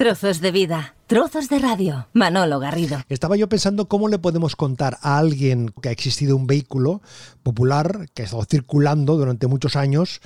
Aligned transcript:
Trozos 0.00 0.40
de 0.40 0.50
vida, 0.50 0.94
trozos 1.06 1.50
de 1.50 1.58
radio. 1.58 2.08
Manolo 2.14 2.58
Garrido. 2.58 3.02
Estaba 3.10 3.36
yo 3.36 3.50
pensando 3.50 3.86
cómo 3.86 4.08
le 4.08 4.18
podemos 4.18 4.56
contar 4.56 4.96
a 5.02 5.18
alguien 5.18 5.74
que 5.82 5.90
ha 5.90 5.92
existido 5.92 6.36
un 6.36 6.46
vehículo 6.46 7.02
popular 7.42 8.08
que 8.14 8.22
ha 8.22 8.24
estado 8.24 8.46
circulando 8.48 9.18
durante 9.18 9.46
muchos 9.46 9.76
años 9.76 10.22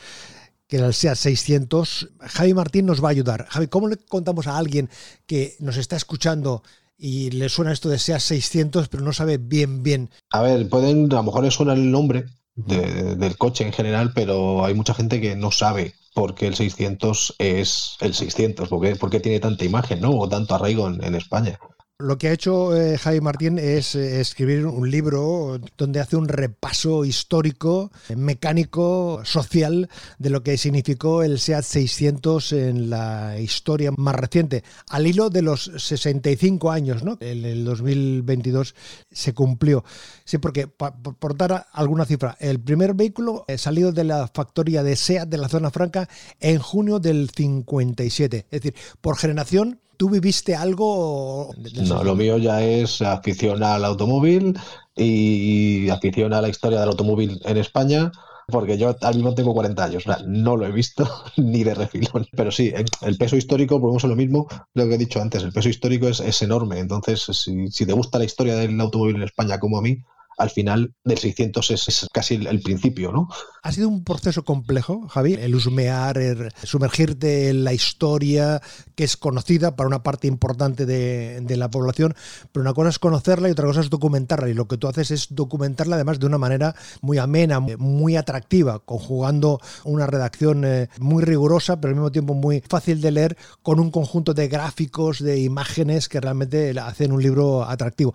que 0.68 0.76
era 0.76 0.86
el 0.86 0.94
SEAT 0.94 1.16
600. 1.16 2.10
Javi 2.20 2.54
Martín 2.54 2.86
nos 2.86 3.02
va 3.02 3.08
a 3.08 3.10
ayudar. 3.10 3.46
Javi, 3.48 3.66
¿cómo 3.66 3.88
le 3.88 3.96
contamos 3.96 4.46
a 4.46 4.58
alguien 4.58 4.90
que 5.26 5.56
nos 5.58 5.76
está 5.76 5.96
escuchando 5.96 6.62
y 6.96 7.32
le 7.32 7.48
suena 7.48 7.72
esto 7.72 7.88
de 7.88 7.98
SEAT 7.98 8.20
600 8.20 8.86
pero 8.86 9.02
no 9.02 9.12
sabe 9.12 9.38
bien 9.38 9.82
bien? 9.82 10.08
A 10.30 10.40
ver, 10.40 10.68
pueden, 10.68 11.12
a 11.12 11.16
lo 11.16 11.24
mejor 11.24 11.42
le 11.42 11.50
suena 11.50 11.72
el 11.72 11.90
nombre 11.90 12.26
del 12.54 13.36
coche 13.36 13.66
en 13.66 13.72
general, 13.72 14.12
pero 14.14 14.64
hay 14.64 14.74
mucha 14.74 14.94
gente 14.94 15.20
que 15.20 15.34
no 15.34 15.50
sabe 15.50 15.94
porque 16.14 16.46
el 16.46 16.54
600 16.54 17.34
es 17.38 17.96
el 18.00 18.14
600, 18.14 18.68
porque, 18.68 18.96
porque 18.96 19.20
tiene 19.20 19.40
tanta 19.40 19.64
imagen, 19.64 20.00
¿no? 20.00 20.12
O 20.12 20.28
tanto 20.28 20.54
arraigo 20.54 20.88
en, 20.88 21.14
España. 21.14 21.58
Lo 22.00 22.18
que 22.18 22.26
ha 22.26 22.32
hecho 22.32 22.76
eh, 22.76 22.98
Javi 22.98 23.20
Martín 23.20 23.56
es 23.56 23.94
eh, 23.94 24.20
escribir 24.20 24.66
un 24.66 24.90
libro 24.90 25.60
donde 25.78 26.00
hace 26.00 26.16
un 26.16 26.26
repaso 26.26 27.04
histórico, 27.04 27.92
mecánico, 28.16 29.20
social 29.24 29.88
de 30.18 30.30
lo 30.30 30.42
que 30.42 30.58
significó 30.58 31.22
el 31.22 31.38
SEAT 31.38 31.62
600 31.62 32.52
en 32.52 32.90
la 32.90 33.38
historia 33.38 33.92
más 33.96 34.16
reciente, 34.16 34.64
al 34.88 35.06
hilo 35.06 35.30
de 35.30 35.42
los 35.42 35.70
65 35.76 36.72
años, 36.72 37.04
¿no? 37.04 37.16
En 37.20 37.44
el 37.44 37.64
2022 37.64 38.74
se 39.12 39.32
cumplió. 39.32 39.84
Sí, 40.24 40.38
porque 40.38 40.66
por, 40.66 41.36
dar 41.36 41.68
alguna 41.70 42.06
cifra, 42.06 42.36
el 42.40 42.58
primer 42.58 42.94
vehículo 42.94 43.44
eh, 43.46 43.56
salió 43.56 43.92
de 43.92 44.02
la 44.02 44.26
factoría 44.26 44.82
de 44.82 44.96
SEAT 44.96 45.28
de 45.28 45.38
la 45.38 45.48
zona 45.48 45.70
franca 45.70 46.08
en 46.40 46.58
junio 46.58 46.98
del 46.98 47.30
57. 47.30 48.46
Es 48.50 48.62
decir, 48.62 48.74
por 49.00 49.16
generación 49.16 49.78
¿Tú 49.96 50.10
viviste 50.10 50.54
algo? 50.54 51.54
No, 51.86 52.02
lo 52.02 52.14
mío 52.14 52.38
ya 52.38 52.62
es 52.62 53.02
afición 53.02 53.62
al 53.62 53.84
automóvil 53.84 54.58
y 54.96 55.88
afición 55.88 56.32
a 56.32 56.40
la 56.40 56.48
historia 56.48 56.80
del 56.80 56.90
automóvil 56.90 57.40
en 57.44 57.56
España, 57.56 58.12
porque 58.48 58.76
yo 58.76 58.94
al 59.00 59.14
mismo 59.14 59.34
tengo 59.34 59.54
40 59.54 59.84
años, 59.84 60.04
no 60.26 60.56
lo 60.56 60.66
he 60.66 60.72
visto 60.72 61.08
ni 61.36 61.64
de 61.64 61.74
refilón. 61.74 62.26
Pero 62.32 62.50
sí, 62.50 62.72
el 63.02 63.16
peso 63.16 63.36
histórico, 63.36 63.78
volvemos 63.78 64.04
a 64.04 64.08
lo 64.08 64.16
mismo, 64.16 64.46
lo 64.74 64.88
que 64.88 64.94
he 64.94 64.98
dicho 64.98 65.20
antes, 65.20 65.42
el 65.42 65.52
peso 65.52 65.68
histórico 65.68 66.08
es, 66.08 66.42
enorme. 66.42 66.78
Entonces, 66.78 67.22
si, 67.22 67.68
si 67.68 67.86
te 67.86 67.92
gusta 67.92 68.18
la 68.18 68.24
historia 68.24 68.56
del 68.56 68.80
automóvil 68.80 69.16
en 69.16 69.22
España 69.22 69.58
como 69.58 69.78
a 69.78 69.82
mí, 69.82 70.02
al 70.36 70.50
final 70.50 70.94
del 71.04 71.18
600 71.18 71.70
es, 71.70 72.06
casi 72.12 72.34
el, 72.34 72.60
principio, 72.60 73.12
¿no? 73.12 73.28
Ha 73.62 73.72
sido 73.72 73.88
un 73.88 74.04
proceso 74.04 74.44
complejo, 74.44 75.06
Javi, 75.08 75.34
el 75.34 75.54
husmear, 75.54 76.18
el 76.18 76.52
sumergirte 76.62 77.50
en 77.50 77.64
la 77.64 77.72
historia 77.72 78.60
que 78.94 79.04
es 79.04 79.16
conocida 79.16 79.76
para 79.76 79.86
una 79.86 80.02
parte 80.02 80.26
importante 80.26 80.86
de, 80.86 81.40
de, 81.40 81.56
la 81.56 81.70
población, 81.70 82.14
pero 82.52 82.62
una 82.62 82.74
cosa 82.74 82.90
es 82.90 82.98
conocerla 82.98 83.48
y 83.48 83.52
otra 83.52 83.66
cosa 83.66 83.80
es 83.80 83.90
documentarla. 83.90 84.48
Y 84.48 84.54
lo 84.54 84.66
que 84.66 84.76
tú 84.76 84.88
haces 84.88 85.10
es 85.10 85.28
documentarla 85.30 85.96
además 85.96 86.18
de 86.18 86.26
una 86.26 86.38
manera 86.38 86.74
muy 87.00 87.18
amena, 87.18 87.60
muy 87.60 88.16
atractiva, 88.16 88.80
conjugando 88.80 89.60
una 89.84 90.06
redacción 90.06 90.64
eh, 90.64 90.88
muy 90.98 91.22
rigurosa, 91.22 91.80
pero 91.80 91.90
al 91.90 91.96
mismo 91.96 92.12
tiempo 92.12 92.34
muy 92.34 92.62
fácil 92.68 93.00
de 93.00 93.10
leer, 93.10 93.36
con 93.62 93.80
un 93.80 93.90
conjunto 93.90 94.34
de 94.34 94.48
gráficos, 94.48 95.20
de 95.20 95.40
imágenes 95.40 96.08
que 96.08 96.20
realmente 96.20 96.78
hacen 96.78 97.12
un 97.12 97.22
libro 97.22 97.64
atractivo. 97.64 98.14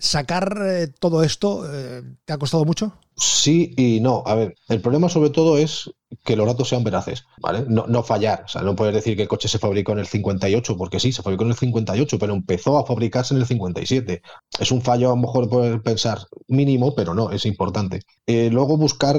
¿Sacar 0.00 0.62
eh, 0.64 0.88
todo 0.98 1.22
esto 1.22 1.70
eh, 1.70 2.02
te 2.24 2.32
ha 2.32 2.38
costado 2.38 2.64
mucho? 2.64 2.94
Sí 3.16 3.74
y 3.76 4.00
no. 4.00 4.22
A 4.24 4.34
ver, 4.34 4.54
el 4.70 4.80
problema 4.80 5.10
sobre 5.10 5.28
todo 5.28 5.58
es 5.58 5.90
que 6.24 6.36
los 6.36 6.46
datos 6.46 6.70
sean 6.70 6.82
veraces, 6.82 7.24
¿vale? 7.38 7.66
No, 7.68 8.02
fallar. 8.02 8.44
O 8.46 8.48
sea, 8.48 8.62
no 8.62 8.74
puedes 8.74 8.94
decir 8.94 9.14
que 9.14 9.22
el 9.22 9.28
coche 9.28 9.46
se 9.46 9.58
fabricó 9.58 9.92
en 9.92 9.98
el 9.98 10.06
58, 10.06 10.76
porque 10.78 10.98
sí, 11.00 11.12
se 11.12 11.22
fabricó 11.22 11.44
en 11.44 11.50
el 11.50 11.56
58, 11.56 12.18
pero 12.18 12.32
empezó 12.32 12.78
a 12.78 12.86
fabricarse 12.86 13.34
en 13.34 13.40
el 13.40 13.46
57. 13.46 14.22
Es 14.58 14.72
un 14.72 14.80
fallo, 14.80 15.08
a 15.08 15.16
lo 15.16 15.20
mejor 15.20 15.50
poder 15.50 15.82
pensar 15.82 16.20
mínimo, 16.48 16.94
pero 16.94 17.12
no, 17.12 17.30
es 17.30 17.44
importante. 17.44 18.00
Eh, 18.26 18.48
luego 18.50 18.78
buscar 18.78 19.18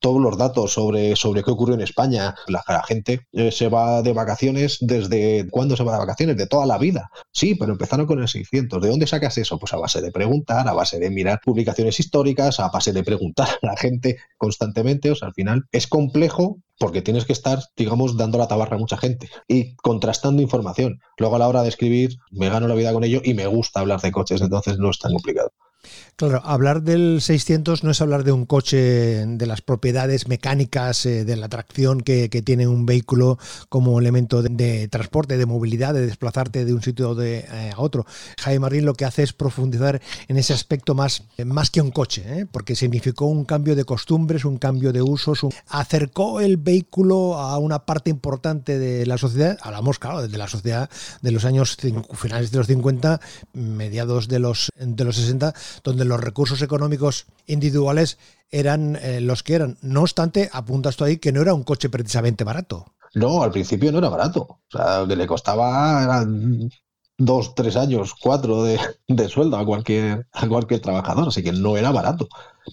todos 0.00 0.20
los 0.20 0.36
datos 0.36 0.72
sobre, 0.72 1.14
sobre 1.16 1.44
qué 1.44 1.50
ocurrió 1.50 1.74
en 1.74 1.82
España. 1.82 2.34
La, 2.48 2.62
gente 2.86 3.26
eh, 3.32 3.52
se 3.52 3.68
va 3.68 4.02
de 4.02 4.12
vacaciones 4.12 4.78
desde 4.80 5.46
cuándo 5.50 5.76
se 5.76 5.84
va 5.84 5.92
de 5.92 5.98
vacaciones, 5.98 6.36
de 6.36 6.46
toda 6.46 6.66
la 6.66 6.78
vida. 6.78 7.10
Sí, 7.32 7.54
pero 7.54 7.72
empezaron 7.72 8.06
con 8.06 8.20
el 8.20 8.28
600. 8.28 8.82
¿De 8.82 8.88
dónde 8.88 9.06
sacas 9.06 9.38
eso? 9.38 9.58
Pues 9.58 9.72
a 9.72 9.76
base 9.76 10.00
de 10.00 10.10
preguntar, 10.10 10.66
a 10.66 10.72
base 10.72 10.98
de 10.98 11.10
mirar 11.10 11.40
publicaciones 11.44 12.00
históricas, 12.00 12.60
a 12.60 12.68
base 12.68 12.92
de 12.92 13.04
preguntar 13.04 13.48
a 13.62 13.66
la 13.66 13.76
gente 13.76 14.18
constantemente. 14.36 15.10
O 15.10 15.14
sea, 15.14 15.28
al 15.28 15.34
final 15.34 15.64
es 15.72 15.86
complejo 15.86 16.58
porque 16.80 17.02
tienes 17.02 17.26
que 17.26 17.34
estar, 17.34 17.58
digamos, 17.76 18.16
dando 18.16 18.38
la 18.38 18.48
tabarra 18.48 18.76
a 18.76 18.78
mucha 18.78 18.96
gente 18.96 19.28
y 19.46 19.76
contrastando 19.76 20.40
información. 20.40 21.00
Luego 21.18 21.36
a 21.36 21.38
la 21.38 21.48
hora 21.48 21.62
de 21.62 21.68
escribir 21.68 22.16
me 22.30 22.48
gano 22.48 22.68
la 22.68 22.74
vida 22.74 22.92
con 22.94 23.04
ello 23.04 23.20
y 23.22 23.34
me 23.34 23.46
gusta 23.46 23.80
hablar 23.80 24.00
de 24.00 24.10
coches, 24.10 24.40
entonces 24.40 24.78
no 24.78 24.88
es 24.90 24.98
tan 24.98 25.12
complicado. 25.12 25.52
Claro, 26.20 26.42
hablar 26.44 26.82
del 26.82 27.22
600 27.22 27.82
no 27.82 27.92
es 27.92 28.00
hablar 28.02 28.24
de 28.24 28.32
un 28.32 28.44
coche, 28.44 29.24
de 29.26 29.46
las 29.46 29.62
propiedades 29.62 30.28
mecánicas, 30.28 31.06
eh, 31.06 31.24
de 31.24 31.34
la 31.34 31.48
tracción 31.48 32.02
que, 32.02 32.28
tiene 32.44 32.66
un 32.66 32.84
vehículo 32.84 33.38
como 33.70 33.98
elemento 33.98 34.42
de, 34.42 34.88
transporte, 34.88 35.38
de 35.38 35.46
movilidad, 35.46 35.94
de 35.94 36.04
desplazarte 36.04 36.66
de 36.66 36.74
un 36.74 36.82
sitio 36.82 37.14
de, 37.14 37.38
eh, 37.38 37.72
a 37.74 37.80
otro. 37.80 38.04
Jaime 38.38 38.60
Marín 38.60 38.84
lo 38.84 38.92
que 38.92 39.06
hace 39.06 39.22
es 39.22 39.32
profundizar 39.32 40.02
en 40.28 40.36
ese 40.36 40.52
aspecto 40.52 40.94
más, 40.94 41.24
más 41.44 41.70
que 41.70 41.80
un 41.80 41.90
coche, 41.90 42.22
¿eh? 42.26 42.46
porque 42.50 42.76
significó 42.76 43.24
un 43.24 43.46
cambio 43.46 43.74
de 43.74 43.84
costumbres, 43.84 44.44
un 44.44 44.58
cambio 44.58 44.92
de 44.92 45.00
usos, 45.00 45.40
acercó 45.68 46.40
el 46.40 46.58
vehículo 46.58 47.38
a 47.38 47.56
una 47.56 47.86
parte 47.86 48.10
importante 48.10 48.78
de 48.78 49.06
la 49.06 49.16
sociedad, 49.16 49.56
hablamos, 49.62 49.98
claro, 49.98 50.28
de 50.28 50.36
la 50.36 50.48
sociedad 50.48 50.90
de 51.22 51.30
los 51.30 51.46
años 51.46 51.78
finales 52.14 52.50
de 52.50 52.58
los 52.58 52.66
50, 52.66 53.20
mediados 53.54 54.28
de 54.28 54.38
los, 54.38 54.70
de 54.76 55.04
los 55.04 55.16
60, 55.16 55.54
donde 55.82 56.04
los 56.04 56.20
recursos 56.20 56.62
económicos 56.62 57.26
individuales 57.46 58.18
eran 58.50 58.96
eh, 58.96 59.20
los 59.20 59.42
que 59.42 59.54
eran. 59.54 59.78
No 59.82 60.02
obstante, 60.02 60.50
apuntas 60.52 60.96
tú 60.96 61.04
ahí 61.04 61.18
que 61.18 61.32
no 61.32 61.40
era 61.40 61.54
un 61.54 61.62
coche 61.62 61.88
precisamente 61.88 62.44
barato. 62.44 62.86
No, 63.14 63.42
al 63.42 63.50
principio 63.50 63.90
no 63.92 63.98
era 63.98 64.08
barato. 64.08 64.40
O 64.40 64.60
sea, 64.70 65.04
le 65.04 65.26
costaba 65.26 66.24
dos, 67.18 67.54
tres 67.54 67.76
años, 67.76 68.14
cuatro 68.20 68.64
de, 68.64 68.78
de, 69.08 69.28
sueldo 69.28 69.56
a 69.58 69.64
cualquier, 69.64 70.26
a 70.32 70.48
cualquier 70.48 70.80
trabajador, 70.80 71.28
así 71.28 71.42
que 71.42 71.52
no 71.52 71.76
era 71.76 71.90
barato. 71.90 72.28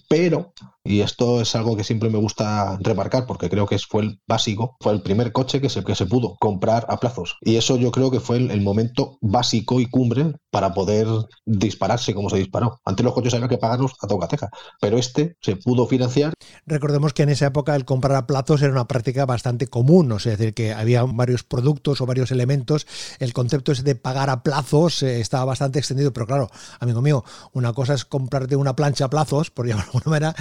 Pero 0.08 0.52
y 0.88 1.02
esto 1.02 1.42
es 1.42 1.54
algo 1.54 1.76
que 1.76 1.84
siempre 1.84 2.08
me 2.08 2.16
gusta 2.16 2.78
remarcar 2.80 3.26
porque 3.26 3.50
creo 3.50 3.66
que 3.66 3.78
fue 3.78 4.02
el 4.04 4.20
básico, 4.26 4.76
fue 4.80 4.94
el 4.94 5.02
primer 5.02 5.32
coche 5.32 5.60
que 5.60 5.68
se, 5.68 5.82
pudo 6.06 6.36
comprar 6.40 6.86
a 6.88 6.96
plazos. 6.98 7.36
Y 7.42 7.56
eso 7.56 7.76
yo 7.76 7.92
creo 7.92 8.10
que 8.10 8.20
fue 8.20 8.38
el, 8.38 8.62
momento 8.62 9.18
básico 9.20 9.80
y 9.80 9.86
cumbre 9.86 10.32
para 10.50 10.72
poder 10.72 11.06
dispararse 11.44 12.14
como 12.14 12.30
se 12.30 12.38
disparó. 12.38 12.80
Antes 12.86 13.04
los 13.04 13.12
coches 13.12 13.34
había 13.34 13.48
que 13.48 13.58
pagarlos 13.58 13.92
a 14.00 14.06
tocateja, 14.06 14.48
pero 14.80 14.96
este 14.96 15.36
se 15.42 15.56
pudo 15.56 15.86
financiar. 15.86 16.32
Recordemos 16.64 17.12
que 17.12 17.24
en 17.24 17.28
esa 17.28 17.46
época 17.46 17.76
el 17.76 17.84
comprar 17.84 18.16
a 18.16 18.26
plazos 18.26 18.62
era 18.62 18.72
una 18.72 18.88
práctica 18.88 19.26
bastante 19.26 19.66
común, 19.66 20.10
es 20.12 20.24
decir, 20.24 20.54
que 20.54 20.72
había 20.72 21.02
varios 21.02 21.44
productos 21.44 22.00
o 22.00 22.06
varios 22.06 22.30
elementos. 22.30 22.86
El 23.18 23.34
concepto 23.34 23.72
ese 23.72 23.82
de 23.82 23.94
pagar 23.94 24.30
a 24.30 24.42
plazos 24.42 25.02
eh, 25.02 25.20
estaba 25.20 25.44
bastante 25.44 25.78
extendido, 25.78 26.14
pero 26.14 26.26
claro, 26.26 26.50
amigo 26.80 27.02
mío, 27.02 27.24
una 27.52 27.74
cosa 27.74 27.92
es 27.92 28.06
comprarte 28.06 28.56
una 28.56 28.74
plancha 28.74 29.04
a 29.04 29.10
plazos, 29.10 29.50
por 29.50 29.66
llamarlo 29.66 29.77
de 29.78 29.84
alguna 29.84 30.04
manera, 30.06 30.34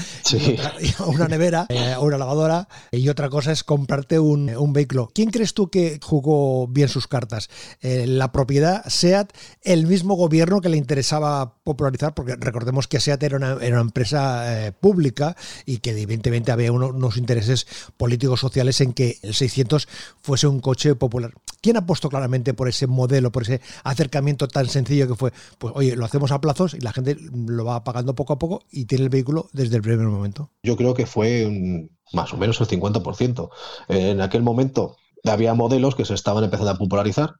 una 1.06 1.28
nevera 1.28 1.66
eh, 1.70 1.96
una 2.00 2.18
lavadora 2.18 2.68
y 2.92 3.10
otra 3.10 3.30
cosa 3.30 3.52
es 3.52 3.64
comprarte 3.64 4.20
un, 4.20 4.74
vehículo. 4.74 5.10
¿Quién 5.14 5.30
crees 5.30 5.54
tú 5.54 5.70
que 5.70 6.00
jugó 6.02 6.68
bien 6.68 6.90
sus 6.90 7.08
cartas? 7.08 7.50
Eh, 7.82 8.06
¿La 8.08 8.32
propiedad 8.32 8.84
SEAT? 8.88 9.32
¿El 9.64 9.88
mismo 9.88 10.16
gobierno 10.16 10.62
que 10.62 10.70
le 10.70 10.78
interesaba 10.78 11.57
popularizar? 11.68 12.14
Porque 12.14 12.36
recordemos 12.38 12.88
que 12.88 13.02
SEAT 13.02 13.22
era 13.24 13.38
una, 13.38 13.82
empresa 13.82 14.68
eh, 14.68 14.72
pública 14.72 15.36
y 15.66 15.80
que 15.80 15.92
evidentemente 15.92 16.52
había 16.52 16.72
unos 16.72 17.18
intereses 17.18 17.68
políticos 17.98 18.40
sociales 18.40 18.80
en 18.80 18.94
que 18.94 19.18
el 19.22 19.34
600 19.34 19.88
fuese 20.22 20.48
un 20.48 20.62
coche 20.62 20.96
popular. 20.96 21.34
¿Quién 21.62 21.76
apostó 21.76 22.08
claramente 22.08 22.54
por 22.54 22.70
ese 22.70 22.88
modelo, 22.88 23.32
por 23.32 23.44
ese 23.44 23.60
acercamiento 23.84 24.48
tan 24.48 24.68
sencillo 24.70 25.10
que 25.10 25.16
fue? 25.16 25.34
Pues 25.58 25.74
oye, 25.76 25.96
lo 25.98 26.06
hacemos 26.06 26.32
a 26.32 26.40
plazos 26.40 26.74
y 26.74 26.80
la 26.80 26.94
gente 26.94 27.18
lo 27.32 27.66
va 27.66 27.84
pagando 27.84 28.16
poco 28.16 28.34
a 28.34 28.40
poco 28.40 28.64
y 28.72 28.86
tiene 28.86 29.04
el 29.04 29.10
vehículo 29.10 29.50
desde 29.52 29.76
el 29.76 29.82
primer 29.82 30.08
momento. 30.08 30.52
Yo 30.64 30.78
creo 30.78 30.94
que 30.94 31.06
fue 31.06 31.90
más 32.14 32.34
o 32.34 32.38
menos 32.38 32.62
el 32.62 32.68
50%. 32.68 33.50
En 33.90 34.22
aquel 34.22 34.42
momento 34.42 34.96
había 35.26 35.54
modelos 35.54 35.96
que 35.96 36.06
se 36.06 36.14
estaban 36.14 36.46
empezando 36.46 36.72
a 36.72 36.78
popularizar, 36.78 37.36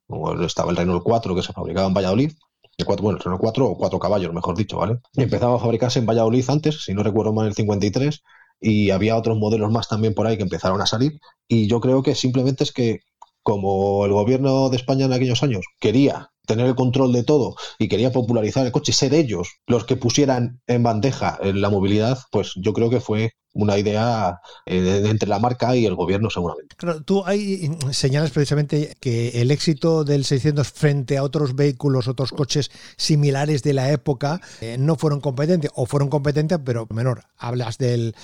estaba 0.46 0.72
el 0.72 0.78
Renault 0.78 1.04
4 1.04 1.36
que 1.36 1.44
se 1.44 1.54
fabricaba 1.54 1.88
en 1.88 1.94
Valladolid, 1.94 2.34
el 2.78 2.86
4, 2.86 3.04
bueno, 3.04 3.20
Renault 3.20 3.42
4 3.42 3.66
o 3.66 3.78
4 3.78 4.00
caballos, 4.00 4.34
mejor 4.34 4.56
dicho, 4.56 4.78
¿vale? 4.78 5.00
Empezaba 5.16 5.56
a 5.56 5.60
fabricarse 5.60 6.00
en 6.00 6.06
Valladolid 6.06 6.46
antes, 6.48 6.84
si 6.84 6.94
no 6.94 7.02
recuerdo 7.02 7.34
mal, 7.34 7.48
el 7.48 7.56
53, 7.56 8.24
y 8.62 8.92
había 8.92 9.16
otros 9.16 9.38
modelos 9.38 9.72
más 9.72 9.88
también 9.88 10.14
por 10.14 10.28
ahí 10.28 10.38
que 10.38 10.44
empezaron 10.44 10.80
a 10.82 10.86
salir, 10.86 11.20
y 11.48 11.68
yo 11.68 11.80
creo 11.80 12.04
que 12.04 12.14
simplemente 12.14 12.64
es 12.64 12.72
que 12.72 13.00
como 13.42 14.06
el 14.06 14.12
gobierno 14.12 14.70
de 14.70 14.78
España 14.78 15.06
en 15.06 15.14
aquellos 15.14 15.42
años 15.42 15.66
quería 15.80 16.32
tener 16.48 16.66
el 16.66 16.76
control 16.76 17.14
de 17.14 17.24
todo 17.24 17.56
y 17.78 17.88
quería 17.88 18.12
popularizar 18.12 18.66
el 18.66 18.72
coche, 18.72 18.94
ser 18.94 19.14
ellos 19.14 19.60
los 19.68 19.86
que 19.86 19.98
pusieran 19.98 20.62
en 20.66 20.82
bandeja 20.82 21.38
la 21.44 21.70
movilidad, 21.70 22.18
pues 22.32 22.54
yo 22.56 22.74
creo 22.74 22.90
que 22.90 23.02
fue 23.02 23.34
una 23.58 23.78
idea 23.78 24.40
eh, 24.66 25.04
entre 25.06 25.28
la 25.28 25.40
marca 25.40 25.76
y 25.76 25.86
el 25.86 25.96
gobierno 25.96 26.30
seguramente. 26.30 26.76
Claro, 26.78 27.02
tú 27.02 27.24
ahí 27.26 27.70
señalas 27.92 28.32
precisamente 28.32 28.96
que 29.00 29.42
el 29.42 29.52
éxito 29.52 30.04
del 30.04 30.26
600 30.26 30.68
frente 30.68 31.18
a 31.18 31.24
otros 31.24 31.56
vehículos, 31.56 32.08
otros 32.08 32.32
coches 32.32 32.72
similares 32.98 33.64
de 33.64 33.74
la 33.74 33.92
época, 33.92 34.42
eh, 34.62 34.78
no 34.78 34.96
fueron 34.96 35.20
competentes 35.20 35.72
o 35.74 35.86
fueron 35.86 36.10
competentes, 36.10 36.60
pero 36.64 36.88
menor. 36.92 37.24
Hablas 37.38 37.78
del 37.78 38.16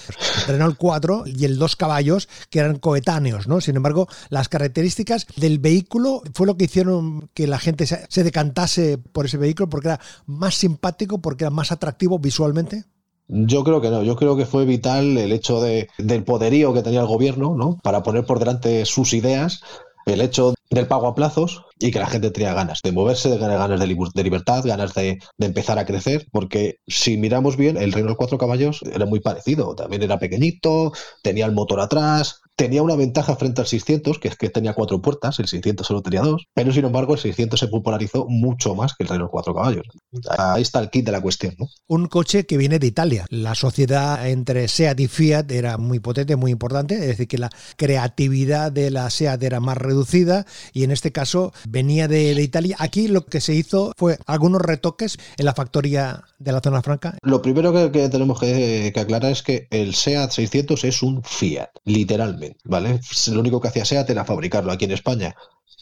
Renault 0.48 0.78
4 0.78 1.24
y 1.26 1.46
el 1.46 1.58
2 1.58 1.76
caballos 1.76 2.30
que 2.50 2.60
eran 2.60 2.78
coetáneos, 2.78 3.48
¿no? 3.48 3.60
Sin 3.60 3.76
embargo, 3.76 4.08
las 4.30 4.50
características 4.50 5.26
del 5.36 5.58
vehículo 5.58 6.22
fue 6.34 6.46
lo 6.46 6.58
que 6.58 6.66
hicieron 6.66 7.30
que 7.34 7.48
la 7.48 7.60
gente 7.60 7.88
se 7.88 8.13
decantase 8.22 9.00
por 9.00 9.26
ese 9.26 9.38
vehículo 9.38 9.70
porque 9.70 9.88
era 9.88 10.00
más 10.28 10.54
simpático, 10.54 11.20
porque 11.20 11.46
era 11.46 11.52
más 11.52 11.72
atractivo 11.72 12.20
visualmente. 12.20 12.84
Yo 13.28 13.64
creo 13.64 13.82
que 13.82 13.90
no, 13.90 14.04
yo 14.04 14.16
creo 14.16 14.38
que 14.38 14.46
fue 14.46 14.66
vital 14.66 15.18
el 15.18 15.32
hecho 15.32 15.62
de, 15.62 15.88
del 15.98 16.24
poderío 16.24 16.74
que 16.74 16.84
tenía 16.84 17.02
el 17.02 17.08
gobierno, 17.08 17.56
¿no? 17.56 17.80
Para 17.82 18.04
poner 18.04 18.26
por 18.26 18.38
delante 18.38 18.86
sus 18.86 19.14
ideas, 19.14 19.62
el 20.06 20.22
hecho 20.22 20.54
del 20.70 20.88
pago 20.88 21.08
a 21.08 21.16
plazos 21.16 21.64
y 21.80 21.92
que 21.92 22.00
la 22.00 22.08
gente 22.08 22.32
tenía 22.32 22.54
ganas 22.54 22.82
de 22.84 22.92
moverse, 22.92 23.30
de 23.30 23.38
ganas 23.38 23.80
de, 23.80 24.24
libertad, 24.24 24.64
ganas 24.66 24.94
de, 24.94 25.20
de, 25.38 25.46
empezar 25.46 25.80
a 25.80 25.86
crecer, 25.86 26.28
porque 26.32 26.78
si 26.88 27.18
miramos 27.18 27.58
bien, 27.58 27.78
el 27.78 27.94
Reino 27.94 28.10
de 28.10 28.16
Cuatro 28.16 28.38
Caballos 28.38 28.82
era 28.84 29.06
muy 29.06 29.20
parecido, 29.20 29.76
también 29.76 30.04
era 30.04 30.20
pequeñito, 30.20 30.92
tenía 31.22 31.46
el 31.46 31.54
motor 31.54 31.80
atrás, 31.80 32.42
tenía 32.56 32.84
una 32.84 32.96
ventaja 32.96 33.36
frente 33.36 33.62
al 33.62 33.68
600, 33.68 34.20
que 34.20 34.28
es 34.28 34.36
que 34.36 34.50
tenía 34.50 34.74
cuatro 34.74 35.02
puertas, 35.02 35.40
el 35.40 35.48
600 35.48 35.86
solo 35.86 36.02
tenía 36.02 36.22
dos, 36.22 36.48
pero 36.54 36.72
sin 36.72 36.86
embargo 36.86 37.14
el 37.14 37.20
600 37.20 37.60
se 37.60 37.68
popularizó 37.68 38.26
mucho 38.28 38.76
más 38.76 38.94
que 38.96 39.04
el 39.04 39.10
Renault 39.10 39.32
4 39.32 39.54
caballos. 39.54 39.88
Ahí 40.30 40.62
está 40.62 40.80
el 40.80 40.90
kit 40.90 41.06
de 41.06 41.12
la 41.12 41.22
cuestión. 41.22 41.56
¿no? 41.58 41.68
Un 41.88 42.08
coche 42.08 42.46
que 42.46 42.58
viene 42.58 42.80
de 42.80 42.88
Italia. 42.88 43.26
La 43.30 43.56
sociedad 43.56 44.28
entre 44.28 44.68
SEAT 44.68 45.00
y 45.00 45.08
Fiat 45.08 45.52
era 45.52 45.78
muy 45.78 46.00
potente, 46.00 46.36
muy 46.36 46.52
importante, 46.52 46.96
es 46.96 47.08
decir, 47.08 47.28
que 47.28 47.38
la 47.38 47.50
creatividad 47.78 48.72
de 48.72 48.92
la 48.92 49.10
SEAT 49.10 49.42
era 49.44 49.60
más 49.60 49.78
reducida 49.78 50.46
y 50.74 50.84
en 50.84 50.92
este 50.92 51.12
caso 51.12 51.54
venía 51.68 52.08
de, 52.08 52.36
de 52.36 52.42
Italia. 52.42 52.76
Aquí 52.80 53.08
lo 53.08 53.26
que 53.26 53.42
se 53.42 53.54
hizo 53.54 53.94
fue 53.98 54.18
algunos 54.26 54.62
retoques 54.62 55.18
en 55.38 55.46
la 55.46 55.54
factoría 55.54 56.24
de 56.38 56.52
la 56.52 56.62
zona 56.62 56.82
franca. 56.82 57.18
Lo 57.24 57.42
primero 57.42 57.74
que, 57.74 57.92
que 57.92 58.10
tenemos 58.10 58.40
que, 58.40 58.92
que 58.94 59.00
aclarar 59.00 59.32
es 59.32 59.42
que 59.42 59.68
el 59.72 59.96
SEAT 59.96 60.32
600 60.32 60.84
es 60.84 61.02
un 61.02 61.24
Fiat, 61.24 61.70
literalmente. 61.86 62.43
¿Vale? 62.64 63.00
Lo 63.32 63.40
único 63.40 63.60
que 63.62 63.68
hacía 63.68 63.86
SEAT 63.86 64.10
era 64.10 64.26
fabricarlo 64.26 64.72
aquí 64.72 64.86
en 64.86 64.92
España 64.92 65.36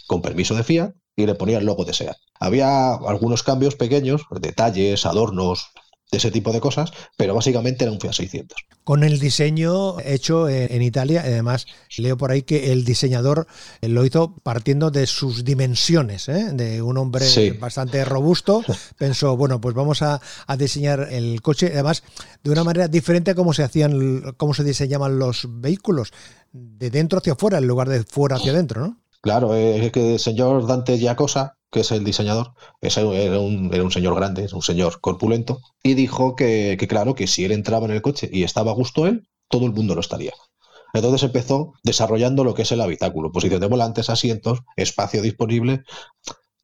con 0.07 0.21
permiso 0.21 0.55
de 0.55 0.63
Fiat 0.63 0.91
y 1.15 1.25
le 1.25 1.35
ponía 1.35 1.59
el 1.59 1.65
logo 1.65 1.85
de 1.85 1.93
SEAT. 1.93 2.17
Había 2.39 2.93
algunos 2.93 3.43
cambios 3.43 3.75
pequeños, 3.75 4.23
detalles, 4.39 5.05
adornos, 5.05 5.71
de 6.11 6.17
ese 6.17 6.29
tipo 6.29 6.51
de 6.51 6.59
cosas, 6.59 6.91
pero 7.15 7.33
básicamente 7.33 7.85
era 7.85 7.91
un 7.91 7.99
Fiat 7.99 8.13
600. 8.13 8.57
Con 8.83 9.03
el 9.03 9.17
diseño 9.17 9.99
hecho 10.01 10.49
en 10.49 10.81
Italia, 10.81 11.21
además 11.23 11.67
leo 11.97 12.17
por 12.17 12.31
ahí 12.31 12.41
que 12.41 12.73
el 12.73 12.83
diseñador 12.83 13.47
lo 13.81 14.05
hizo 14.05 14.35
partiendo 14.43 14.91
de 14.91 15.07
sus 15.07 15.45
dimensiones, 15.45 16.27
¿eh? 16.27 16.49
de 16.51 16.81
un 16.81 16.97
hombre 16.97 17.25
sí. 17.25 17.51
bastante 17.51 18.03
robusto, 18.03 18.61
pensó, 18.97 19.37
bueno, 19.37 19.61
pues 19.61 19.73
vamos 19.73 20.01
a, 20.01 20.19
a, 20.47 20.57
diseñar 20.57 21.07
el 21.11 21.41
coche, 21.41 21.69
además 21.73 22.03
de 22.43 22.51
una 22.51 22.65
manera 22.65 22.89
diferente 22.89 23.31
a 23.31 23.35
cómo 23.35 23.53
se 23.53 23.63
hacían, 23.63 24.33
cómo 24.35 24.53
se 24.53 24.65
diseñaban 24.65 25.17
los 25.17 25.47
vehículos, 25.47 26.11
de 26.51 26.89
dentro 26.89 27.19
hacia 27.19 27.33
afuera 27.33 27.59
en 27.59 27.67
lugar 27.67 27.87
de 27.87 28.03
fuera 28.03 28.35
hacia 28.35 28.51
adentro, 28.51 28.81
¿no? 28.81 28.97
Claro, 29.21 29.53
es 29.55 29.91
que 29.91 30.13
el 30.13 30.19
señor 30.19 30.65
Dante 30.65 30.97
Giacosa, 30.97 31.55
que 31.71 31.81
es 31.81 31.91
el 31.91 32.03
diseñador, 32.03 32.53
era 32.81 33.39
un, 33.39 33.73
era 33.73 33.83
un 33.83 33.91
señor 33.91 34.15
grande, 34.15 34.47
un 34.53 34.61
señor 34.61 34.99
corpulento, 34.99 35.59
y 35.83 35.93
dijo 35.93 36.35
que, 36.35 36.75
que, 36.79 36.87
claro, 36.87 37.15
que 37.15 37.27
si 37.27 37.45
él 37.45 37.51
entraba 37.51 37.85
en 37.85 37.91
el 37.91 38.01
coche 38.01 38.29
y 38.31 38.43
estaba 38.43 38.71
a 38.71 38.75
gusto 38.75 39.07
él, 39.07 39.27
todo 39.47 39.65
el 39.65 39.73
mundo 39.73 39.95
lo 39.95 40.01
estaría. 40.01 40.33
Entonces 40.93 41.23
empezó 41.23 41.73
desarrollando 41.83 42.43
lo 42.43 42.53
que 42.53 42.63
es 42.63 42.71
el 42.71 42.81
habitáculo, 42.81 43.31
posición 43.31 43.61
de 43.61 43.67
volantes, 43.67 44.09
asientos, 44.09 44.59
espacio 44.75 45.21
disponible, 45.21 45.83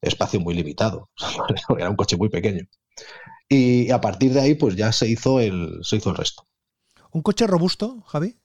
espacio 0.02 0.40
muy 0.40 0.54
limitado. 0.54 1.10
Era 1.78 1.90
un 1.90 1.96
coche 1.96 2.18
muy 2.18 2.30
pequeño. 2.30 2.66
Y 3.50 3.92
a 3.92 4.02
partir 4.02 4.34
de 4.34 4.42
ahí, 4.42 4.56
pues 4.56 4.76
ya 4.76 4.92
se 4.92 5.08
hizo 5.08 5.40
el, 5.40 5.80
se 5.84 5.98
hizo 5.98 6.10
el 6.10 6.18
resto. 6.18 6.44
¿Un 7.12 7.22
coche 7.22 7.48
robusto, 7.48 8.02
Javi? 8.08 8.38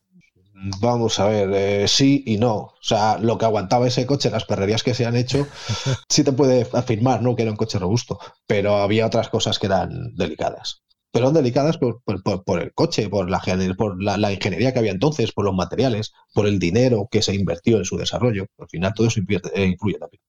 Vamos 0.81 1.19
a 1.19 1.27
ver, 1.27 1.51
eh, 1.53 1.89
sí 1.89 2.23
y 2.25 2.37
no. 2.39 2.55
O 2.55 2.79
sea, 2.81 3.19
lo 3.19 3.37
que 3.37 3.45
aguantaba 3.47 3.89
ese 3.89 4.07
coche, 4.07 4.31
las 4.31 4.45
perrerías 4.45 4.83
que 4.85 4.95
se 4.95 5.05
han 5.05 5.17
hecho, 5.17 5.47
sí 6.09 6.23
te 6.23 6.33
puede 6.33 6.69
afirmar, 6.73 7.21
¿no? 7.23 7.35
Que 7.35 7.43
era 7.43 7.51
un 7.51 7.57
coche 7.57 7.79
robusto. 7.79 8.19
Pero 8.47 8.77
había 8.77 9.07
otras 9.07 9.29
cosas 9.29 9.59
que 9.59 9.67
eran 9.67 10.15
delicadas. 10.15 10.83
Pero 11.11 11.27
eran 11.27 11.35
delicadas 11.35 11.79
por, 11.79 12.03
por, 12.05 12.45
por 12.45 12.63
el 12.63 12.73
coche, 12.75 13.09
por, 13.09 13.29
la, 13.29 13.43
por 13.77 14.03
la, 14.03 14.17
la, 14.17 14.33
ingeniería 14.33 14.73
que 14.73 14.79
había 14.79 14.93
entonces, 14.93 15.33
por 15.33 15.45
los 15.45 15.55
materiales, 15.55 16.13
por 16.33 16.47
el 16.47 16.59
dinero 16.59 17.09
que 17.11 17.23
se 17.23 17.35
invirtió 17.35 17.79
en 17.79 17.85
su 17.85 17.97
desarrollo. 17.97 18.47
Al 18.59 18.69
final 18.69 18.95
todo 18.95 19.09
eso 19.09 19.21
invierte, 19.21 19.51
eh, 19.55 19.67
influye 19.67 19.99
también. 19.99 20.23